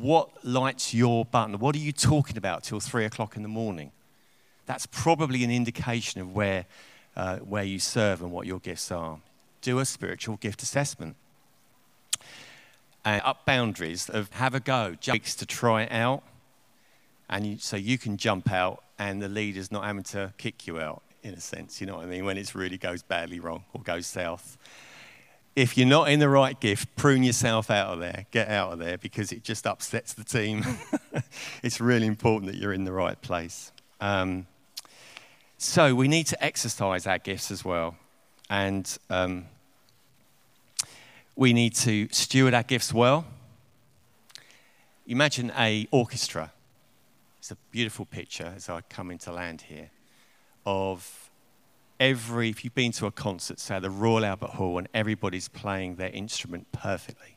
What 0.00 0.44
lights 0.44 0.92
your 0.92 1.24
button? 1.24 1.58
What 1.60 1.76
are 1.76 1.78
you 1.78 1.92
talking 1.92 2.36
about 2.36 2.64
till 2.64 2.80
three 2.80 3.04
o'clock 3.04 3.36
in 3.36 3.42
the 3.42 3.48
morning? 3.48 3.92
That's 4.66 4.86
probably 4.86 5.44
an 5.44 5.52
indication 5.52 6.20
of 6.20 6.34
where, 6.34 6.66
uh, 7.14 7.36
where 7.38 7.62
you 7.62 7.78
serve 7.78 8.20
and 8.20 8.32
what 8.32 8.46
your 8.46 8.58
gifts 8.58 8.90
are. 8.90 9.20
Do 9.60 9.78
a 9.78 9.84
spiritual 9.84 10.36
gift 10.36 10.62
assessment. 10.64 11.14
And 13.04 13.22
up 13.24 13.44
boundaries 13.44 14.10
of 14.10 14.32
have 14.32 14.54
a 14.54 14.60
go, 14.60 14.96
jumps 14.98 15.36
to 15.36 15.46
try 15.46 15.82
it 15.82 15.92
out. 15.92 16.24
And 17.30 17.46
you, 17.46 17.58
so 17.58 17.76
you 17.76 17.96
can 17.96 18.16
jump 18.16 18.50
out 18.50 18.82
and 18.98 19.22
the 19.22 19.28
leader's 19.28 19.70
not 19.70 19.84
having 19.84 20.02
to 20.04 20.32
kick 20.38 20.66
you 20.66 20.80
out 20.80 21.02
in 21.22 21.34
a 21.34 21.40
sense, 21.40 21.80
you 21.80 21.86
know 21.86 21.96
what 21.96 22.04
I 22.04 22.08
mean, 22.08 22.24
when 22.24 22.36
it 22.36 22.54
really 22.54 22.78
goes 22.78 23.02
badly 23.02 23.38
wrong 23.38 23.64
or 23.72 23.80
goes 23.80 24.06
south. 24.06 24.58
If 25.56 25.78
you're 25.78 25.86
not 25.86 26.08
in 26.08 26.18
the 26.18 26.28
right 26.28 26.58
gift, 26.58 26.96
prune 26.96 27.22
yourself 27.22 27.70
out 27.70 27.92
of 27.92 28.00
there, 28.00 28.26
get 28.32 28.48
out 28.48 28.72
of 28.72 28.80
there 28.80 28.98
because 28.98 29.30
it 29.30 29.44
just 29.44 29.66
upsets 29.66 30.12
the 30.12 30.24
team. 30.24 30.64
it's 31.62 31.80
really 31.80 32.08
important 32.08 32.50
that 32.50 32.58
you're 32.58 32.72
in 32.72 32.84
the 32.84 32.92
right 32.92 33.20
place. 33.22 33.70
Um, 34.00 34.46
so 35.56 35.94
we 35.94 36.08
need 36.08 36.26
to 36.26 36.44
exercise 36.44 37.06
our 37.06 37.18
gifts 37.18 37.52
as 37.52 37.64
well. 37.64 37.96
And 38.50 38.98
um, 39.08 39.46
we 41.36 41.52
need 41.52 41.74
to 41.76 42.08
steward 42.10 42.52
our 42.52 42.64
gifts 42.64 42.92
well. 42.92 43.24
Imagine 45.06 45.52
a 45.56 45.86
orchestra. 45.92 46.52
It's 47.38 47.52
a 47.52 47.56
beautiful 47.70 48.06
picture 48.06 48.52
as 48.56 48.68
I 48.68 48.80
come 48.88 49.10
into 49.10 49.30
land 49.30 49.62
here 49.62 49.90
of 50.66 51.23
every, 51.98 52.50
if 52.50 52.64
you've 52.64 52.74
been 52.74 52.92
to 52.92 53.06
a 53.06 53.10
concert, 53.10 53.58
say 53.60 53.78
the 53.78 53.90
Royal 53.90 54.24
Albert 54.24 54.50
Hall, 54.50 54.78
and 54.78 54.88
everybody's 54.94 55.48
playing 55.48 55.96
their 55.96 56.10
instrument 56.10 56.70
perfectly. 56.72 57.36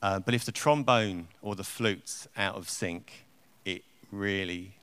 Uh, 0.00 0.20
but 0.20 0.34
if 0.34 0.44
the 0.44 0.52
trombone 0.52 1.28
or 1.42 1.54
the 1.54 1.64
flute's 1.64 2.28
out 2.36 2.54
of 2.54 2.68
sync, 2.68 3.26
it 3.64 3.82
really. 4.12 4.74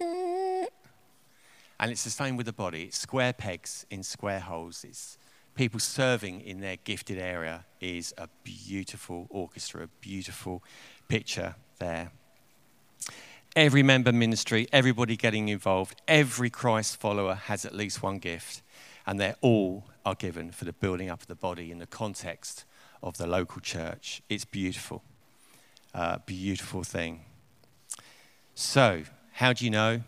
And 0.00 1.90
it's 1.90 2.04
the 2.04 2.10
same 2.10 2.36
with 2.36 2.46
the 2.46 2.52
body. 2.52 2.84
It's 2.84 2.98
square 2.98 3.32
pegs 3.32 3.86
in 3.90 4.02
square 4.02 4.40
holes. 4.40 4.84
It's 4.88 5.18
people 5.54 5.80
serving 5.80 6.40
in 6.40 6.60
their 6.60 6.76
gifted 6.76 7.18
area 7.18 7.64
is 7.80 8.14
a 8.18 8.28
beautiful 8.42 9.26
orchestra, 9.30 9.84
a 9.84 9.88
beautiful 10.00 10.62
picture 11.08 11.54
there 11.78 12.10
every 13.54 13.82
member 13.82 14.12
ministry, 14.12 14.66
everybody 14.72 15.16
getting 15.16 15.48
involved, 15.48 16.00
every 16.08 16.50
Christ 16.50 16.96
follower 16.96 17.34
has 17.34 17.64
at 17.64 17.74
least 17.74 18.02
one 18.02 18.18
gift, 18.18 18.62
and 19.06 19.20
they 19.20 19.34
all 19.40 19.84
are 20.04 20.14
given 20.14 20.50
for 20.50 20.64
the 20.64 20.72
building 20.72 21.10
up 21.10 21.22
of 21.22 21.26
the 21.26 21.34
body 21.34 21.70
in 21.70 21.78
the 21.78 21.86
context 21.86 22.64
of 23.02 23.16
the 23.18 23.26
local 23.26 23.60
church. 23.60 24.22
It's 24.28 24.44
beautiful, 24.44 25.02
uh, 25.94 26.18
beautiful 26.24 26.82
thing. 26.82 27.24
So, 28.54 29.02
how 29.32 29.52
do 29.52 29.64
you 29.64 29.70
know 29.70 30.02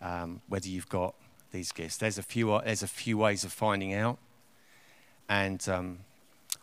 um, 0.00 0.40
whether 0.48 0.68
you've 0.68 0.88
got 0.88 1.14
these 1.52 1.72
gifts? 1.72 1.96
There's 1.96 2.18
a 2.18 2.22
few. 2.22 2.60
There's 2.64 2.82
a 2.82 2.88
few 2.88 3.18
ways 3.18 3.44
of 3.44 3.52
finding 3.52 3.94
out, 3.94 4.18
and 5.28 5.66
um, 5.68 5.98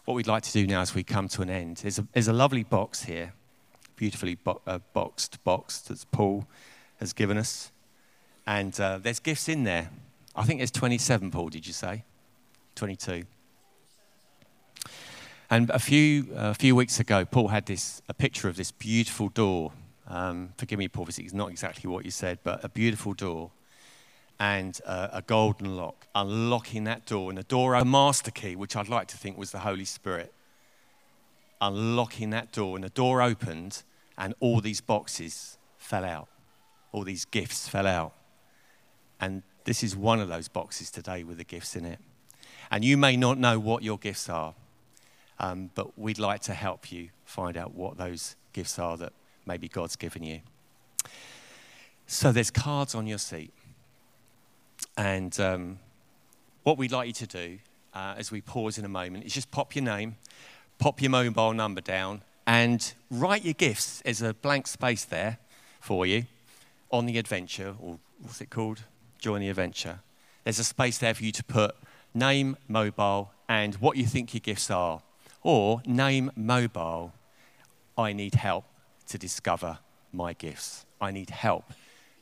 what 0.05 0.15
we'd 0.15 0.27
like 0.27 0.43
to 0.43 0.51
do 0.51 0.67
now 0.67 0.81
as 0.81 0.93
we 0.93 1.03
come 1.03 1.27
to 1.29 1.41
an 1.41 1.49
end 1.49 1.81
is 1.85 1.99
a, 1.99 2.07
there's 2.13 2.27
a 2.27 2.33
lovely 2.33 2.63
box 2.63 3.03
here 3.03 3.33
beautifully 3.95 4.35
bo- 4.35 4.61
uh, 4.67 4.79
boxed 4.93 5.43
box 5.43 5.79
that 5.81 6.03
Paul 6.11 6.47
has 6.97 7.13
given 7.13 7.37
us. 7.37 7.71
And 8.47 8.79
uh, 8.79 8.99
there's 8.99 9.19
gifts 9.19 9.49
in 9.49 9.63
there. 9.63 9.89
I 10.35 10.43
think 10.43 10.59
there's 10.59 10.71
27, 10.71 11.31
Paul, 11.31 11.49
did 11.49 11.65
you 11.65 11.73
say? 11.73 12.03
22. 12.75 13.23
And 15.49 15.69
a 15.69 15.79
few, 15.79 16.27
a 16.35 16.53
few 16.53 16.75
weeks 16.75 16.99
ago, 16.99 17.23
Paul 17.25 17.49
had 17.49 17.65
this, 17.65 18.01
a 18.09 18.13
picture 18.13 18.49
of 18.49 18.57
this 18.57 18.71
beautiful 18.71 19.29
door. 19.29 19.71
Um, 20.07 20.53
forgive 20.57 20.79
me, 20.79 20.87
Paul, 20.87 21.07
it's 21.07 21.33
not 21.33 21.49
exactly 21.49 21.89
what 21.89 22.05
you 22.05 22.11
said, 22.11 22.39
but 22.43 22.63
a 22.63 22.69
beautiful 22.69 23.13
door 23.13 23.51
and 24.39 24.79
uh, 24.85 25.07
a 25.13 25.21
golden 25.21 25.77
lock, 25.77 26.07
unlocking 26.13 26.83
that 26.85 27.05
door. 27.05 27.29
And 27.29 27.37
the 27.37 27.43
door, 27.43 27.75
a 27.75 27.85
master 27.85 28.31
key, 28.31 28.55
which 28.55 28.75
I'd 28.75 28.89
like 28.89 29.07
to 29.07 29.17
think 29.17 29.37
was 29.37 29.51
the 29.51 29.59
Holy 29.59 29.85
Spirit 29.85 30.33
unlocking 31.61 32.29
that 32.31 32.51
door, 32.51 32.75
and 32.75 32.83
the 32.83 32.89
door 32.89 33.21
opened, 33.21 33.83
and 34.17 34.33
all 34.39 34.61
these 34.61 34.81
boxes 34.81 35.57
fell 35.77 36.05
out. 36.05 36.27
All 36.91 37.03
these 37.03 37.25
gifts 37.25 37.67
fell 37.67 37.87
out. 37.87 38.13
And 39.19 39.43
this 39.65 39.83
is 39.83 39.95
one 39.95 40.19
of 40.19 40.27
those 40.27 40.47
boxes 40.47 40.91
today 40.91 41.23
with 41.23 41.37
the 41.37 41.43
gifts 41.43 41.75
in 41.75 41.85
it. 41.85 41.99
And 42.71 42.83
you 42.83 42.97
may 42.97 43.17
not 43.17 43.37
know 43.37 43.59
what 43.59 43.83
your 43.83 43.97
gifts 43.97 44.29
are, 44.29 44.53
um, 45.39 45.69
but 45.75 45.97
we'd 45.97 46.19
like 46.19 46.41
to 46.43 46.53
help 46.53 46.91
you 46.91 47.09
find 47.25 47.57
out 47.57 47.73
what 47.73 47.97
those 47.97 48.35
gifts 48.53 48.79
are 48.79 48.97
that 48.97 49.13
maybe 49.45 49.67
God's 49.67 49.95
given 49.95 50.23
you. 50.23 50.41
So 52.07 52.31
there's 52.31 52.51
cards 52.51 52.95
on 52.95 53.07
your 53.07 53.17
seat. 53.17 53.53
And 54.97 55.37
um, 55.39 55.79
what 56.63 56.77
we'd 56.77 56.91
like 56.91 57.07
you 57.07 57.13
to 57.13 57.27
do 57.27 57.59
uh, 57.93 58.15
as 58.17 58.31
we 58.31 58.41
pause 58.41 58.77
in 58.77 58.85
a 58.85 58.89
moment 58.89 59.25
is 59.25 59.33
just 59.33 59.51
pop 59.51 59.75
your 59.75 59.83
name 59.83 60.15
pop 60.77 61.01
your 61.01 61.11
mobile 61.11 61.53
number 61.53 61.81
down 61.81 62.21
and 62.47 62.93
write 63.09 63.43
your 63.43 63.53
gifts. 63.53 64.01
There's 64.03 64.21
a 64.21 64.33
blank 64.33 64.67
space 64.67 65.05
there 65.05 65.39
for 65.79 66.05
you 66.05 66.25
on 66.91 67.05
the 67.05 67.17
adventure, 67.17 67.75
or 67.79 67.99
what's 68.21 68.41
it 68.41 68.49
called? 68.49 68.83
Join 69.19 69.41
the 69.41 69.49
adventure. 69.49 69.99
There's 70.43 70.59
a 70.59 70.63
space 70.63 70.97
there 70.97 71.13
for 71.13 71.23
you 71.23 71.31
to 71.31 71.43
put 71.43 71.75
name, 72.13 72.57
mobile, 72.67 73.31
and 73.49 73.75
what 73.75 73.97
you 73.97 74.05
think 74.05 74.33
your 74.33 74.41
gifts 74.41 74.69
are. 74.69 75.01
Or 75.41 75.81
name, 75.85 76.31
mobile, 76.35 77.13
I 77.97 78.13
need 78.13 78.35
help 78.35 78.65
to 79.07 79.17
discover 79.17 79.79
my 80.11 80.33
gifts. 80.33 80.85
I 80.99 81.11
need 81.11 81.29
help 81.29 81.65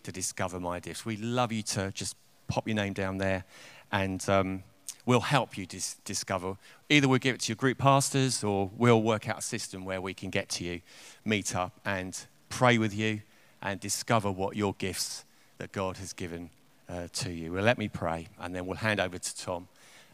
to 0.04 0.12
discover 0.12 0.60
my 0.60 0.80
gifts. 0.80 1.06
We 1.06 1.18
love 1.18 1.52
you 1.52 1.64
to 1.64 1.92
just 1.92 2.16
pop 2.48 2.68
your 2.68 2.76
name 2.76 2.94
down 2.94 3.18
there 3.18 3.46
and 3.92 4.28
um, 4.30 4.64
we'll 5.06 5.22
help 5.22 5.58
you 5.58 5.66
dis- 5.66 5.98
discover. 6.06 6.58
Either 6.90 7.08
we'll 7.08 7.20
give 7.20 7.36
it 7.36 7.42
to 7.42 7.50
your 7.50 7.56
group 7.56 7.78
pastors 7.78 8.44
or 8.44 8.72
we'll 8.78 9.02
work 9.02 9.28
out 9.30 9.40
a 9.40 9.42
system 9.42 9.86
where 9.86 10.02
we 10.02 10.14
can 10.14 10.30
get 10.30 10.50
to 10.50 10.64
you, 10.64 10.82
meet 11.26 11.56
up, 11.56 11.80
and 11.86 12.26
pray 12.50 12.78
with 12.78 12.94
you 12.94 13.22
and 13.62 13.80
discover 13.80 14.32
what 14.32 14.56
your 14.56 14.74
gifts 14.78 15.26
that 15.58 15.72
God 15.72 15.98
has 15.98 16.14
given 16.14 16.50
uh, 16.90 17.08
to 17.14 17.32
you. 17.32 17.54
Well, 17.54 17.64
let 17.64 17.78
me 17.78 17.88
pray, 17.88 18.28
and 18.40 18.54
then 18.56 18.66
we'll 18.66 18.78
hand 18.78 19.00
over 19.00 19.18
to 19.18 19.38
Tom 19.38 19.68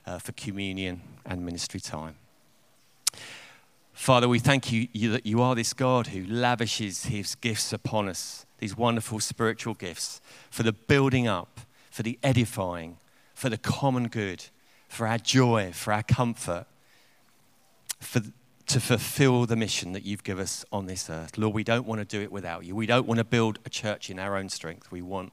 uh, 0.05 0.19
for 0.19 0.31
communion 0.33 1.01
and 1.25 1.45
ministry 1.45 1.79
time. 1.79 2.15
Father, 3.93 4.29
we 4.29 4.39
thank 4.39 4.71
you, 4.71 4.87
you 4.93 5.11
that 5.11 5.25
you 5.25 5.41
are 5.41 5.55
this 5.55 5.73
God 5.73 6.07
who 6.07 6.25
lavishes 6.25 7.05
his 7.05 7.35
gifts 7.35 7.73
upon 7.73 8.07
us, 8.07 8.45
these 8.59 8.77
wonderful 8.77 9.19
spiritual 9.19 9.73
gifts, 9.73 10.21
for 10.49 10.63
the 10.63 10.71
building 10.71 11.27
up, 11.27 11.59
for 11.91 12.03
the 12.03 12.17
edifying, 12.23 12.97
for 13.33 13.49
the 13.49 13.57
common 13.57 14.07
good 14.07 14.45
for 14.89 15.07
our 15.07 15.17
joy, 15.17 15.71
for 15.71 15.93
our 15.93 16.03
comfort, 16.03 16.65
for, 17.99 18.21
to 18.65 18.79
fulfill 18.79 19.45
the 19.45 19.55
mission 19.55 19.93
that 19.93 20.03
you've 20.03 20.23
given 20.23 20.43
us 20.43 20.65
on 20.71 20.87
this 20.87 21.09
earth. 21.09 21.37
Lord, 21.37 21.55
we 21.55 21.63
don't 21.63 21.87
want 21.87 22.01
to 22.01 22.05
do 22.05 22.21
it 22.21 22.31
without 22.31 22.65
you. 22.65 22.75
We 22.75 22.85
don't 22.85 23.07
want 23.07 23.19
to 23.19 23.23
build 23.23 23.59
a 23.65 23.69
church 23.69 24.09
in 24.09 24.19
our 24.19 24.35
own 24.35 24.49
strength. 24.49 24.91
We 24.91 25.01
want 25.01 25.31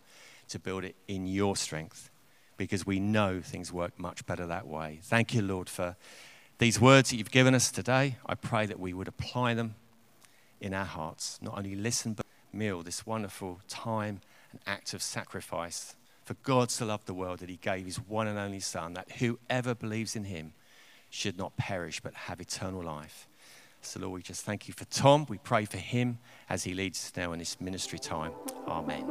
to 0.49 0.59
build 0.59 0.85
it 0.85 0.95
in 1.09 1.27
your 1.27 1.57
strength 1.57 2.11
because 2.57 2.87
we 2.87 3.01
know 3.01 3.41
things 3.41 3.73
work 3.73 3.99
much 3.99 4.25
better 4.27 4.47
that 4.47 4.67
way. 4.67 5.01
Thank 5.03 5.35
you, 5.35 5.43
Lord, 5.43 5.69
for 5.69 5.97
these 6.59 6.81
words 6.81 7.11
that 7.11 7.17
you've 7.17 7.31
given 7.31 7.55
us 7.55 7.71
today. 7.71 8.17
I 8.27 8.35
pray 8.35 8.67
that 8.67 8.79
we 8.79 8.93
would 8.93 9.09
apply 9.09 9.55
them 9.55 9.75
in 10.61 10.73
our 10.73 10.85
hearts, 10.85 11.39
not 11.43 11.59
only 11.59 11.75
listen, 11.75 12.15
but 12.15 12.25
meal, 12.53 12.83
this 12.83 13.07
wonderful 13.07 13.61
time 13.69 14.21
and 14.51 14.61
act 14.67 14.95
of 14.95 15.03
sacrifice 15.03 15.95
for 16.27 16.35
God 16.43 16.73
so 16.73 16.87
loved 16.87 17.07
the 17.07 17.15
world 17.15 17.39
that 17.39 17.49
he 17.49 17.57
gave 17.57 17.87
his 17.87 18.01
one 18.01 18.27
and 18.27 18.37
only 18.37 18.59
Son, 18.59 18.95
that 18.95 19.13
whoever 19.13 19.77
believes 19.77 20.17
in 20.17 20.25
him 20.25 20.55
should 21.09 21.39
not 21.39 21.57
perish 21.57 22.01
but 22.01 22.15
have 22.15 22.41
eternal 22.41 22.83
life. 22.83 23.29
So, 23.81 24.01
Lord, 24.01 24.15
we 24.15 24.23
just 24.23 24.45
thank 24.45 24.67
you 24.67 24.75
for 24.75 24.85
Tom. 24.87 25.27
We 25.29 25.39
pray 25.39 25.67
for 25.67 25.79
him 25.79 26.19
as 26.51 26.65
he 26.65 26.75
leads 26.75 26.99
us 26.99 27.13
now 27.17 27.33
in 27.33 27.39
this 27.39 27.61
ministry 27.61 28.01
time. 28.01 28.33
Amen. 28.67 29.07